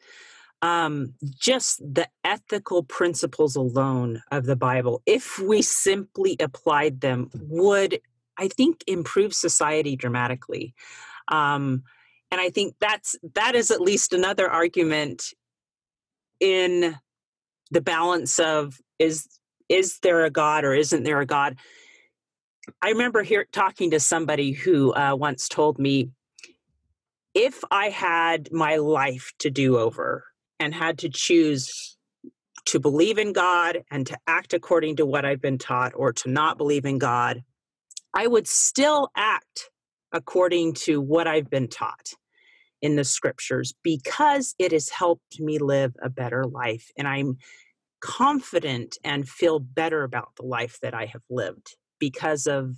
[0.62, 8.00] um, just the ethical principles alone of the Bible, if we simply applied them, would,
[8.36, 10.74] I think, improve society dramatically.
[11.28, 11.82] Um,
[12.31, 15.33] and I think that's that is at least another argument
[16.39, 16.97] in
[17.70, 19.26] the balance of is
[19.68, 21.57] is there a God or isn't there a God?
[22.83, 26.11] I remember here talking to somebody who uh, once told me,
[27.35, 30.24] if I had my life to do over,
[30.61, 31.97] and had to choose
[32.66, 36.31] to believe in God and to act according to what I've been taught or to
[36.31, 37.43] not believe in God,
[38.14, 39.70] I would still act
[40.12, 42.12] according to what I've been taught
[42.83, 46.91] in the scriptures because it has helped me live a better life.
[46.97, 47.39] And I'm
[48.01, 52.76] confident and feel better about the life that I have lived because of,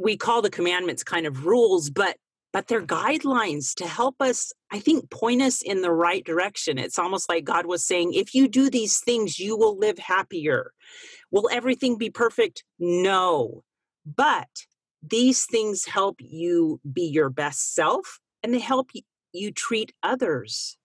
[0.00, 2.16] we call the commandments kind of rules, but
[2.52, 6.76] but they're guidelines to help us, I think, point us in the right direction.
[6.76, 10.72] It's almost like God was saying, if you do these things, you will live happier.
[11.30, 12.62] Will everything be perfect?
[12.78, 13.64] No.
[14.04, 14.48] But
[15.02, 18.90] these things help you be your best self and they help
[19.32, 20.76] you treat others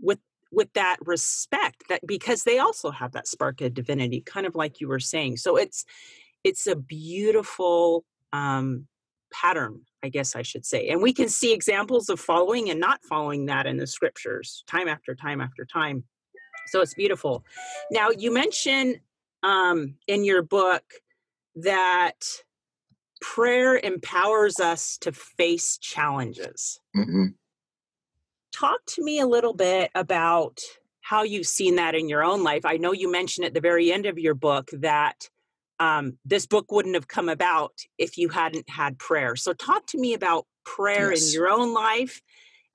[0.00, 0.18] with
[0.52, 4.80] with that respect that because they also have that spark of divinity kind of like
[4.80, 5.84] you were saying so it's
[6.42, 8.86] it's a beautiful um
[9.30, 10.88] pattern, I guess I should say.
[10.88, 14.88] And we can see examples of following and not following that in the scriptures time
[14.88, 16.04] after time after time.
[16.68, 17.44] So it's beautiful.
[17.90, 19.00] Now, you mentioned
[19.42, 20.84] um, in your book
[21.56, 22.20] that
[23.20, 26.80] prayer empowers us to face challenges.
[26.96, 27.26] Mm-hmm.
[28.52, 30.60] Talk to me a little bit about
[31.02, 32.64] how you've seen that in your own life.
[32.64, 35.28] I know you mentioned at the very end of your book that
[35.78, 39.34] um, this book wouldn't have come about if you hadn't had prayer.
[39.34, 41.28] So, talk to me about prayer yes.
[41.28, 42.20] in your own life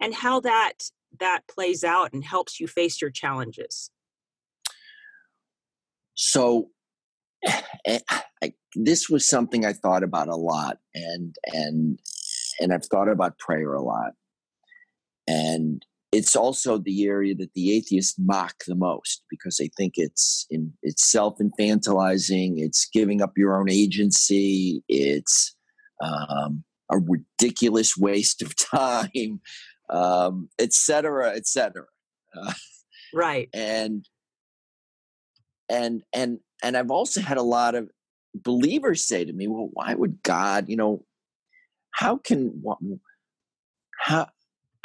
[0.01, 0.73] and how that
[1.19, 3.91] that plays out and helps you face your challenges.
[6.15, 6.69] So,
[7.87, 11.99] I, this was something I thought about a lot, and and
[12.59, 14.11] and I've thought about prayer a lot,
[15.27, 20.45] and it's also the area that the atheists mock the most because they think it's
[20.49, 25.55] in, it's self infantilizing, it's giving up your own agency, it's
[26.01, 29.41] um, a ridiculous waste of time,
[29.89, 31.85] um, et cetera, et cetera.
[32.35, 32.53] Uh,
[33.13, 33.49] right.
[33.53, 34.07] And
[35.69, 37.89] and and and I've also had a lot of
[38.33, 40.67] believers say to me, "Well, why would God?
[40.67, 41.05] You know,
[41.91, 42.61] how can
[43.99, 44.27] how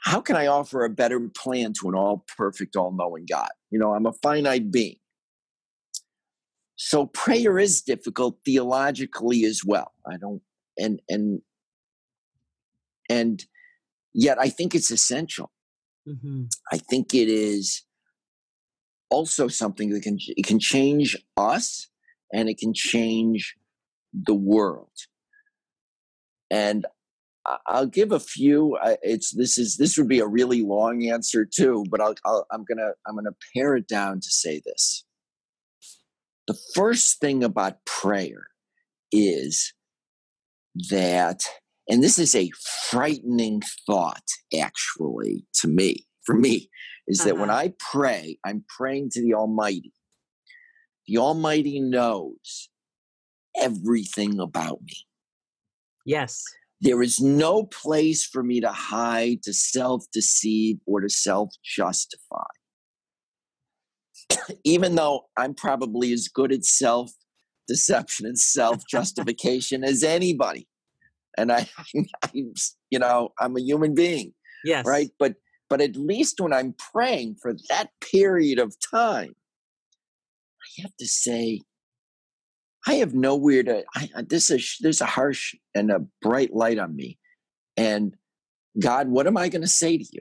[0.03, 3.51] how can I offer a better plan to an all perfect, all knowing God?
[3.71, 4.97] You know, I'm a finite being.
[6.77, 9.93] So prayer is difficult theologically as well.
[10.11, 10.41] I don't,
[10.79, 11.43] and, and,
[13.11, 13.45] and
[14.15, 15.51] yet I think it's essential.
[16.09, 16.45] Mm-hmm.
[16.73, 17.83] I think it is
[19.11, 21.89] also something that can, it can change us
[22.33, 23.57] and it can change
[24.13, 24.91] the world.
[26.51, 26.87] And
[27.67, 28.79] I'll give a few.
[29.03, 32.65] It's this is this would be a really long answer too, but I'll, I'll I'm
[32.65, 35.05] gonna I'm gonna pare it down to say this.
[36.47, 38.49] The first thing about prayer
[39.13, 39.73] is
[40.91, 41.45] that,
[41.89, 42.51] and this is a
[42.91, 44.25] frightening thought
[44.59, 46.69] actually to me, for me,
[47.11, 47.29] is uh-huh.
[47.29, 47.59] that when uh-huh.
[47.59, 49.93] I pray, I'm praying to the Almighty.
[51.07, 52.71] The Almighty knows
[53.61, 54.95] everything about me.
[56.07, 56.45] Yes.
[56.81, 62.47] There is no place for me to hide, to self deceive, or to self justify.
[64.65, 67.11] Even though I'm probably as good at self
[67.69, 70.67] deception and self justification as anybody.
[71.37, 71.69] And I,
[72.23, 74.33] I, you know, I'm a human being.
[74.65, 74.87] Yes.
[74.87, 75.11] Right.
[75.19, 75.35] But,
[75.71, 79.37] but at least when I'm praying for that period of time,
[80.61, 81.61] I have to say,
[82.87, 83.85] I have nowhere to.
[83.95, 87.19] I, this is there's a harsh and a bright light on me,
[87.77, 88.15] and
[88.79, 90.21] God, what am I going to say to you?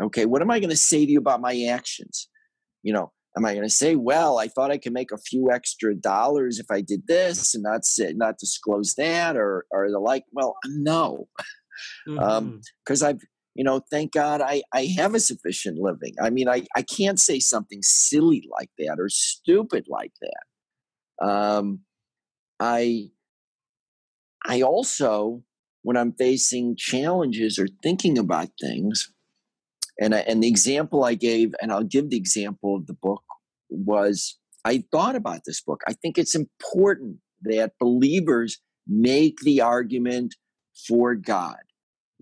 [0.00, 2.28] Okay, what am I going to say to you about my actions?
[2.82, 5.50] You know, am I going to say, well, I thought I could make a few
[5.50, 9.98] extra dollars if I did this and not say, not disclose that, or or the
[9.98, 10.24] like?
[10.32, 11.26] Well, no,
[12.06, 13.04] because um, mm-hmm.
[13.04, 13.20] um, I've
[13.56, 16.14] you know, thank God I, I have a sufficient living.
[16.20, 21.26] I mean, I, I can't say something silly like that or stupid like that.
[21.26, 21.80] Um,
[22.60, 23.08] I
[24.46, 25.42] I also,
[25.82, 29.10] when I'm facing challenges or thinking about things,
[30.00, 33.24] and I, and the example I gave, and I'll give the example of the book
[33.70, 35.80] was I thought about this book.
[35.86, 40.34] I think it's important that believers make the argument
[40.86, 41.56] for God,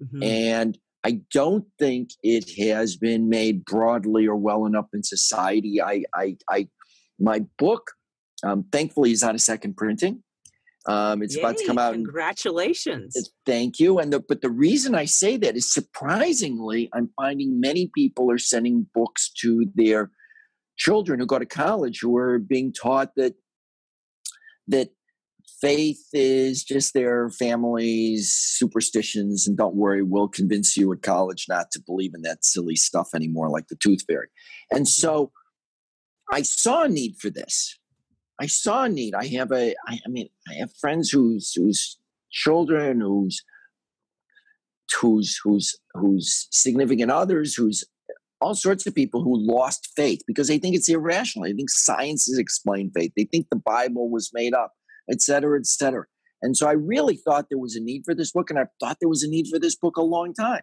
[0.01, 0.23] mm-hmm.
[0.23, 5.83] and I don't think it has been made broadly or well enough in society.
[5.83, 6.69] I, I, I
[7.19, 7.91] my book
[8.45, 10.23] um, thankfully, is on a second printing.
[10.87, 11.95] Um, it's Yay, about to come out.
[11.95, 13.17] Congratulations!
[13.17, 13.99] In, thank you.
[13.99, 18.39] And the, but the reason I say that is surprisingly, I'm finding many people are
[18.39, 20.11] sending books to their
[20.77, 23.35] children who go to college who are being taught that
[24.67, 24.91] that
[25.65, 31.71] faith is just their family's superstitions and don't worry we'll convince you at college not
[31.71, 34.29] to believe in that silly stuff anymore like the tooth fairy
[34.71, 35.31] and so
[36.33, 37.79] i saw a need for this
[38.41, 39.15] I saw a need.
[39.15, 41.99] I have a, I, I mean, I have friends whose whose
[42.31, 43.43] children, whose
[45.01, 47.85] whose whose whose significant others, whose
[48.41, 51.45] all sorts of people who lost faith because they think it's irrational.
[51.45, 53.13] They think science has explained faith.
[53.17, 54.73] They think the Bible was made up,
[55.11, 56.05] et cetera, et cetera.
[56.43, 58.99] And so I really thought there was a need for this book, and I thought
[59.01, 60.63] there was a need for this book a long time.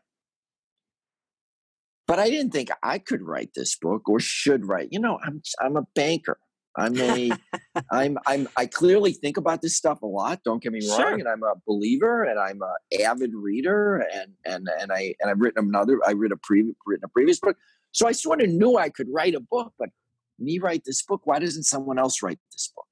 [2.07, 4.89] But I didn't think I could write this book or should write.
[4.91, 6.37] You know, I'm I'm a banker.
[6.77, 7.31] I'm a,
[7.91, 10.41] I'm, I'm, I clearly think about this stuff a lot.
[10.43, 11.13] Don't get me wrong, sure.
[11.13, 15.39] and I'm a believer, and I'm a avid reader, and and and I and I've
[15.39, 15.99] written another.
[16.05, 17.57] I read a previous written a previous book,
[17.91, 19.73] so I sort of knew I could write a book.
[19.77, 19.89] But
[20.39, 21.21] me write this book?
[21.25, 22.85] Why doesn't someone else write this book?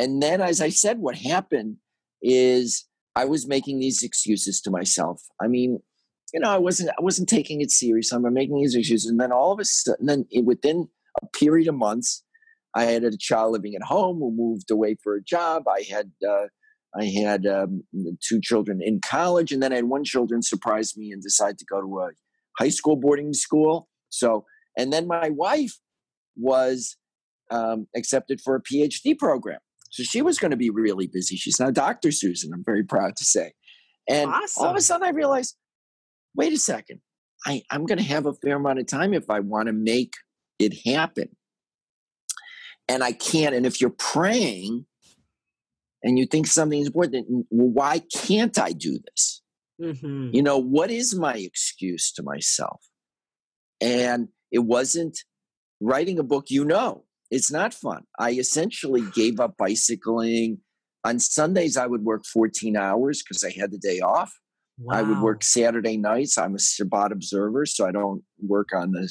[0.00, 1.76] And then, as I said, what happened
[2.22, 5.20] is I was making these excuses to myself.
[5.42, 5.78] I mean,
[6.32, 8.10] you know, I wasn't I wasn't taking it serious.
[8.10, 10.88] I'm making these excuses, and then all of a sudden, then within
[11.22, 12.24] a period of months
[12.74, 15.64] I had a child living at home who moved away for a job.
[15.68, 16.46] I had uh,
[16.98, 17.84] I had um,
[18.26, 21.66] two children in college, and then I had one children surprise me and decide to
[21.66, 22.08] go to a
[22.58, 23.86] high school boarding school.
[24.08, 24.46] So,
[24.78, 25.76] and then my wife
[26.36, 26.96] was
[27.50, 29.58] um, accepted for a PhD program.
[29.90, 31.36] So she was going to be really busy.
[31.36, 32.10] She's now Dr.
[32.12, 32.52] Susan.
[32.54, 33.52] I'm very proud to say.
[34.08, 34.64] And awesome.
[34.64, 35.56] all of a sudden, I realized,
[36.34, 37.00] wait a second,
[37.46, 40.14] I, I'm going to have a fair amount of time if I want to make
[40.58, 41.28] it happen
[42.88, 43.54] and I can't.
[43.54, 44.84] And if you're praying
[46.02, 49.42] and you think something's important, well, why can't I do this?
[49.80, 50.30] Mm-hmm.
[50.32, 52.80] You know, what is my excuse to myself?
[53.80, 55.18] And it wasn't
[55.80, 58.04] writing a book, you know, it's not fun.
[58.18, 60.58] I essentially gave up bicycling.
[61.04, 64.32] On Sundays, I would work 14 hours because I had the day off.
[64.78, 64.98] Wow.
[64.98, 66.38] I would work Saturday nights.
[66.38, 69.08] I'm a Shabbat observer, so I don't work on the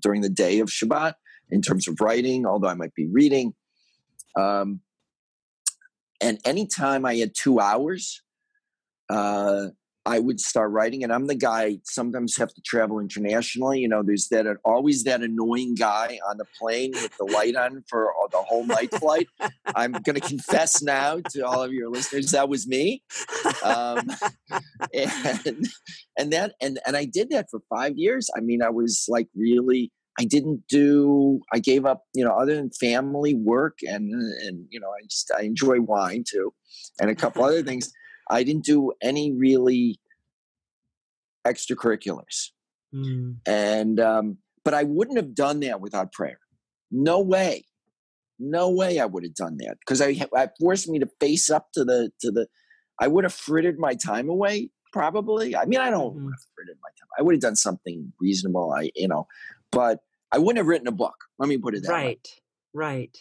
[0.00, 1.14] during the day of Shabbat
[1.50, 3.54] in terms of writing, although I might be reading.
[4.36, 4.80] Um,
[6.20, 8.22] and anytime I had two hours,
[9.08, 9.68] uh,
[10.06, 11.02] I would start writing.
[11.02, 13.80] And I'm the guy sometimes have to travel internationally.
[13.80, 17.82] You know, there's that always that annoying guy on the plane with the light on
[17.88, 19.26] for the whole night flight.
[19.74, 23.02] I'm going to confess now to all of your listeners that was me.
[23.64, 24.08] Um,
[24.94, 25.66] and
[26.16, 28.30] and that and and I did that for five years.
[28.36, 29.90] I mean, I was like really
[30.20, 31.40] I didn't do.
[31.52, 35.32] I gave up, you know, other than family work and and you know, I just
[35.36, 36.54] I enjoy wine too,
[37.00, 37.92] and a couple other things.
[38.28, 39.98] I didn't do any really
[41.46, 42.50] extracurriculars.
[42.94, 43.36] Mm.
[43.46, 46.38] And um, but I wouldn't have done that without prayer.
[46.90, 47.64] No way,
[48.38, 51.68] no way I would have done that because I, I forced me to face up
[51.74, 52.46] to the to the.
[53.00, 55.54] I would have frittered my time away probably.
[55.54, 56.24] I mean, I don't Mhm.
[56.24, 57.08] have frittered my time.
[57.18, 58.72] I would have done something reasonable.
[58.72, 59.26] I you know,
[59.70, 60.00] but
[60.32, 61.16] I wouldn't have written a book.
[61.38, 62.04] Let me put it that way.
[62.04, 62.28] Right,
[62.72, 63.18] right.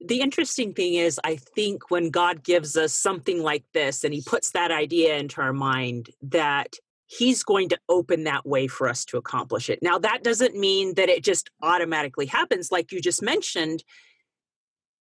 [0.00, 4.22] The interesting thing is, I think when God gives us something like this and He
[4.22, 6.74] puts that idea into our mind, that
[7.06, 9.80] He's going to open that way for us to accomplish it.
[9.82, 12.70] Now, that doesn't mean that it just automatically happens.
[12.70, 13.82] Like you just mentioned,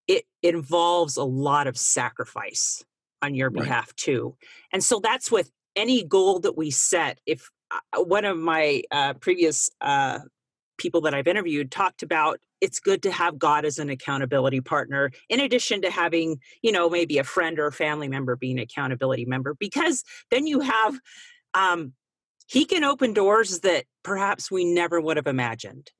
[0.07, 2.83] it involves a lot of sacrifice
[3.21, 3.63] on your Right.
[3.63, 4.35] behalf, too.
[4.71, 7.19] And so that's with any goal that we set.
[7.25, 10.19] If uh, one of my uh, previous uh,
[10.77, 15.11] people that I've interviewed talked about it's good to have God as an accountability partner,
[15.29, 18.63] in addition to having, you know, maybe a friend or a family member being an
[18.63, 20.99] accountability member, because then you have,
[21.53, 21.93] um,
[22.47, 25.91] he can open doors that perhaps we never would have imagined,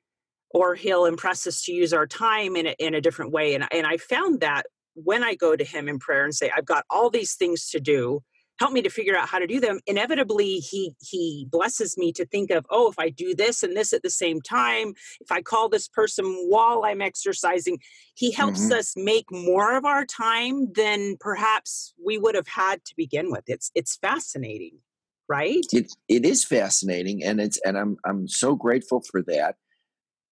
[0.49, 3.53] or he'll impress us to use our time in a, in a different way.
[3.53, 4.65] And, and I found that
[4.95, 7.79] when I go to him in prayer and say, I've got all these things to
[7.79, 8.23] do,
[8.59, 9.79] help me to figure out how to do them.
[9.87, 13.93] Inevitably he he blesses me to think of oh if i do this and this
[13.93, 17.77] at the same time if i call this person while i'm exercising
[18.15, 18.77] he helps Mhm.
[18.79, 23.43] us make more of our time than perhaps we would have had to begin with.
[23.47, 24.79] It's it's fascinating
[25.29, 25.65] right?
[25.73, 29.55] It it is fascinating and it's and i'm i'm so grateful for that.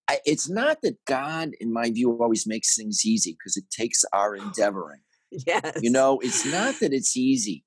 [0.08, 4.04] I, it's not that god in my view always makes things easy because it takes
[4.12, 5.00] our endeavoring.
[5.30, 5.78] Yes.
[5.82, 7.64] you know it's not that it's easy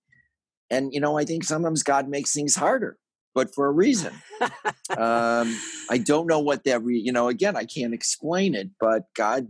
[0.70, 2.98] and you know i think sometimes god makes things harder
[3.36, 4.14] but for a reason.
[4.90, 5.58] Um
[5.90, 9.48] i don't know what that re- you know again i can't explain it but god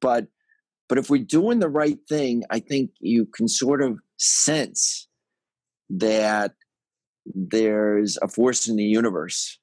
[0.00, 0.26] but
[0.88, 5.08] but if we're doing the right thing i think you can sort of sense
[5.88, 6.52] that
[7.26, 9.58] there's a force in the universe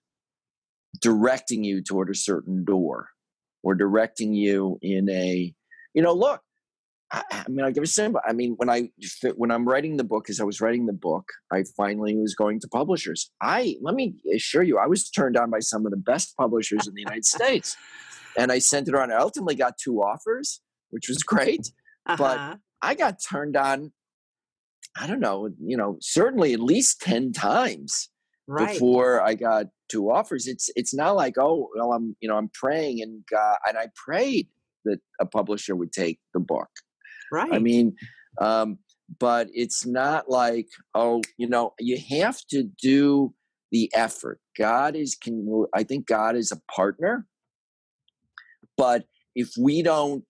[1.01, 3.09] directing you toward a certain door
[3.63, 5.53] or directing you in a
[5.93, 6.41] you know look
[7.12, 8.20] I, I mean, I'll give a simple.
[8.28, 8.89] I mean, when I
[9.36, 12.60] when I'm writing the book, as I was writing the book, I finally was going
[12.62, 13.32] to publishers.
[13.41, 16.88] I let me assure you, I was turned on by some of the best publishers
[16.88, 17.76] in the United States,
[18.38, 19.14] and I sent it around.
[19.14, 21.72] I ultimately got two offers, which was great.
[22.05, 22.55] but- uh-huh.
[22.82, 23.91] I got turned on.
[24.99, 28.10] I don't know, you know, certainly at least ten times
[28.47, 30.47] right before I got two offers.
[30.47, 33.88] It's it's not like oh well I'm you know I'm praying and God and I
[33.95, 34.47] prayed
[34.86, 36.70] that a publisher would take the book.
[37.32, 37.96] Right I mean,
[38.40, 38.80] um,
[39.20, 43.34] but it's not like, oh, you know, you have to do
[43.72, 44.40] the effort.
[44.58, 47.26] God is can I think God is a partner.
[48.78, 49.06] But
[49.36, 50.24] if we don't,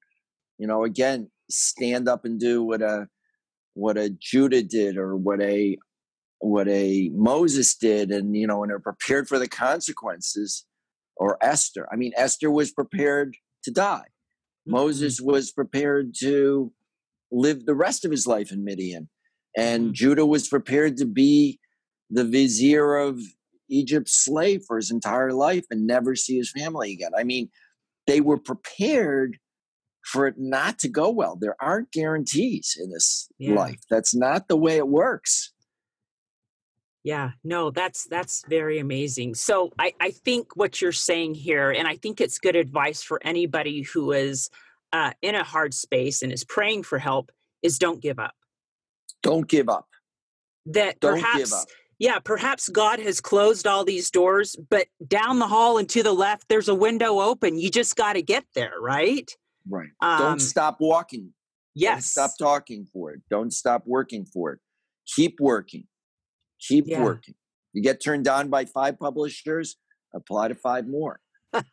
[0.58, 3.08] you know, again, stand up and do what a
[3.74, 5.78] what a Judah did or what a
[6.40, 10.66] what a Moses did and you know and are prepared for the consequences
[11.16, 11.88] or Esther.
[11.92, 14.08] I mean Esther was prepared to die.
[14.68, 14.72] Mhm.
[14.72, 16.72] Moses was prepared to
[17.32, 19.10] live the rest of his life in Midian.
[19.56, 19.94] And Mhm.
[19.94, 21.60] Judah was prepared to be
[22.10, 23.20] the vizier of
[23.70, 27.12] Egypt's slave for his entire life and never see his family again.
[27.18, 27.50] I mean,
[28.06, 29.40] they were prepared
[30.06, 31.36] for it not to go well.
[31.36, 33.56] There aren't guarantees in this Yeah.
[33.56, 33.82] life.
[33.90, 35.52] That's not the way it works.
[37.04, 39.36] Yeah, no, that's that's very amazing.
[39.36, 43.20] So I, I think what you're saying here, and I think it's good advice for
[43.24, 44.50] anybody who is
[44.94, 47.32] uh, in a hard space and is praying for help,
[47.62, 48.34] is don't give up.
[49.24, 49.88] Don't give up.
[50.68, 51.68] That Don't perhaps, give up.
[52.00, 56.14] yeah, perhaps God has closed all these doors, but down the hall and to the
[56.14, 57.58] left, there's a window open.
[57.58, 59.30] You just got to get there, right?
[59.70, 59.90] Right.
[60.02, 61.22] Um, Don't stop walking.
[61.22, 61.34] Don't
[61.76, 62.08] Yes.
[62.08, 63.22] stop talking for it.
[63.30, 64.60] Don't stop working for it.
[65.16, 65.88] Keep working.
[66.60, 67.04] Keep Yeah.
[67.04, 67.36] working.
[67.74, 69.78] You get turned down by five publishers,
[70.14, 71.20] apply to five more.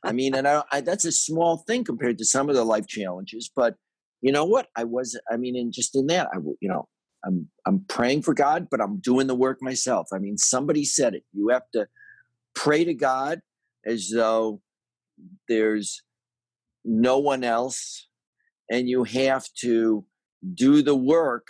[0.02, 2.86] I mean, and I, I, that's a small thing compared to some of the life
[2.86, 3.50] challenges.
[3.54, 3.76] But
[4.20, 4.68] you know what?
[4.76, 6.88] I was, I mean, and just in that, I, you know,
[7.24, 10.08] I'm, I'm praying for God, but I'm doing the work myself.
[10.12, 11.24] I mean, somebody said it.
[11.32, 11.86] You have to
[12.54, 13.40] pray to God
[13.86, 14.60] as though
[15.48, 16.02] there's
[16.84, 18.08] no one else,
[18.70, 20.04] and you have to
[20.54, 21.46] do the work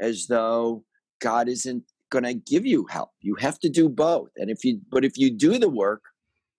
[0.00, 0.84] as though
[1.20, 3.10] God isn't going to give you help.
[3.20, 4.30] You have to do both.
[4.36, 6.02] And if you, but if you do the work,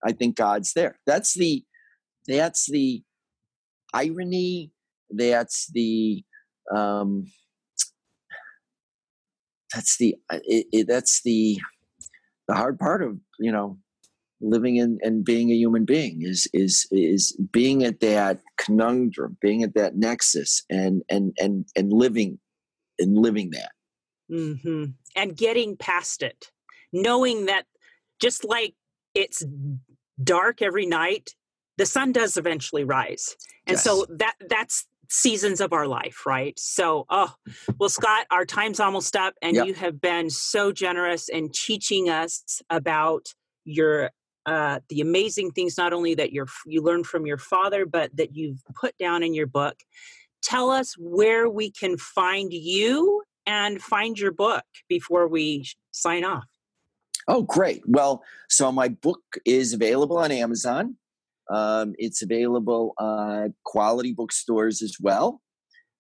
[0.05, 0.99] I think God's there.
[1.05, 1.63] That's the,
[2.27, 3.03] that's the
[3.93, 4.71] irony.
[5.09, 6.23] That's the,
[6.73, 7.31] um,
[9.73, 11.59] that's the, uh, it, it, that's the,
[12.47, 13.77] the hard part of, you know,
[14.41, 19.63] living in and being a human being is is is being at that conundrum being
[19.63, 22.39] at that nexus and and and and living
[22.99, 23.71] and living that
[24.31, 24.85] Mm-hmm.
[25.15, 26.51] And getting past it,
[26.93, 27.65] knowing that
[28.21, 28.75] just like
[29.15, 29.43] it's
[30.23, 31.35] dark every night,
[31.77, 33.35] the sun does eventually rise.
[33.65, 33.83] And yes.
[33.83, 36.57] so that that's seasons of our life, right?
[36.57, 37.33] So, oh,
[37.79, 39.67] well, Scott, our time's almost up, and yep.
[39.67, 43.27] you have been so generous in teaching us about
[43.65, 44.11] your
[44.45, 48.35] uh, the amazing things not only that you're you learned from your father, but that
[48.35, 49.75] you've put down in your book.
[50.41, 56.45] Tell us where we can find you and find your book before we sign off.
[57.29, 57.83] Oh, great.
[57.85, 60.95] Well, so my book is available on Amazon.
[61.53, 65.39] Um, it's available at quality bookstores as well.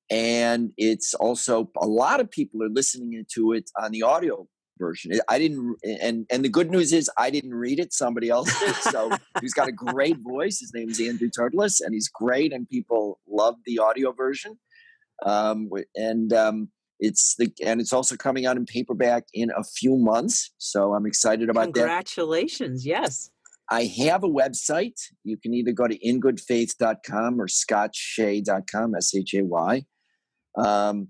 [0.09, 4.47] And it's also, a lot of people are listening to it on the audio
[4.79, 5.11] version.
[5.27, 7.93] I didn't, and and the good news is I didn't read it.
[7.93, 8.73] Somebody else did.
[8.75, 9.11] So
[9.41, 10.59] he's got a great voice.
[10.59, 14.57] His name is Andrew Turtles, and he's great, and people love the audio version.
[15.23, 16.69] Um, and um,
[16.99, 20.51] it's the and it's also coming out in paperback in a few months.
[20.57, 22.85] So I'm excited about Congratulations, that.
[22.85, 22.85] Congratulations!
[22.85, 23.29] Yes.
[23.71, 24.99] I have a website.
[25.23, 29.85] You can either go to ingoodfaith.com or scottshay.com, S H A Y.
[30.57, 31.09] Um,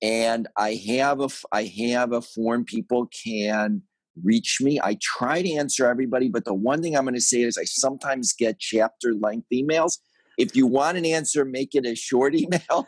[0.00, 3.82] and I have a I have a form people can
[4.24, 4.80] reach me.
[4.82, 7.64] I try to answer everybody, but the one thing I'm going to say is I
[7.64, 9.98] sometimes get chapter length emails.
[10.38, 12.86] If you want an answer, make it a short email,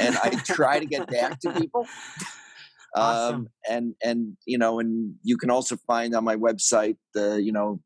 [0.00, 1.86] and I try to get back to people.
[2.94, 3.34] Awesome.
[3.34, 7.52] Um, and and you know, and you can also find on my website the you
[7.52, 7.80] know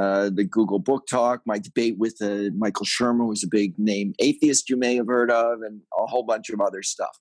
[0.00, 4.14] uh, the Google Book Talk, my debate with uh, Michael Shermer, who's a big name
[4.18, 7.18] atheist you may have heard of, and a whole bunch of other stuff.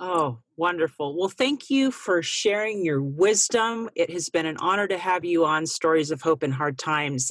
[0.00, 1.16] Oh, wonderful.
[1.16, 3.88] Well, thank you for sharing your wisdom.
[3.94, 7.30] It has been an honor to have you on Stories of Hope in Hard Times.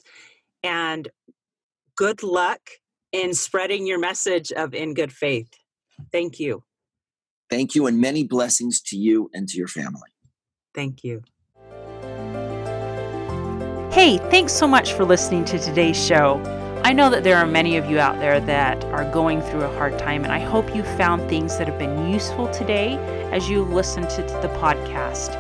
[0.64, 1.10] And
[1.98, 2.62] good luck
[3.14, 5.50] in spreading your message of in good faith.
[6.12, 6.64] Thank you.
[7.50, 10.10] Thank you, and many blessings to you and to your family.
[10.74, 11.22] Thank you.
[13.94, 16.42] Hey, thanks so much for listening to today's show.
[16.84, 19.78] I know that there are many of you out there that are going through a
[19.78, 22.96] hard time, and I hope you found things that have been useful today
[23.32, 25.40] as you listen to the podcast.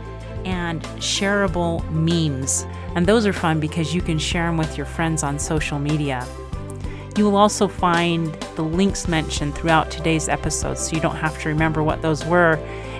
[0.45, 2.67] and shareable memes.
[2.95, 6.27] And those are fun because you can share them with your friends on social media.
[7.17, 11.49] You will also find the links mentioned throughout today's episode so you don't have to
[11.49, 12.55] remember what those were.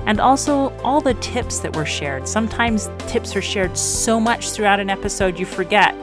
[0.07, 2.27] And also all the tips that were shared.
[2.27, 5.95] Sometimes tips are shared so much throughout an episode you forget.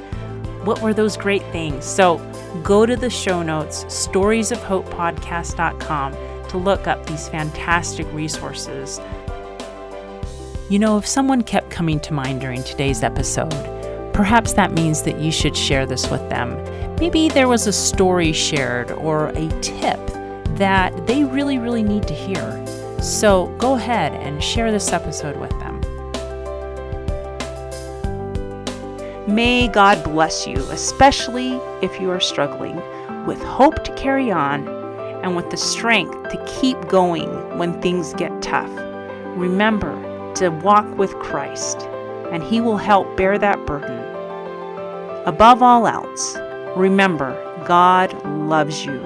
[0.68, 1.86] What were those great things?
[1.86, 2.18] So
[2.62, 6.14] go to the show notes, storiesofhopepodcast.com,
[6.50, 9.00] to look up these fantastic resources.
[10.70, 13.54] You know, if someone kept coming to mind during today's episode,
[14.14, 16.62] perhaps that means that you should share this with them.
[17.00, 20.06] Maybe there was a story shared or a tip
[20.58, 22.44] that they really, really need to hear.
[23.02, 25.67] So go ahead and share this episode with them.
[29.28, 32.78] May God bless you, especially if you are struggling,
[33.26, 34.68] with hope to carry on
[35.24, 38.72] and with the strength to keep going when things get tough.
[39.38, 39.94] Remember
[40.36, 41.82] to walk with Christ,
[42.32, 44.00] and He will help bear that burden.
[45.26, 46.38] Above all else,
[46.78, 47.34] Remember,
[47.66, 49.02] God loves you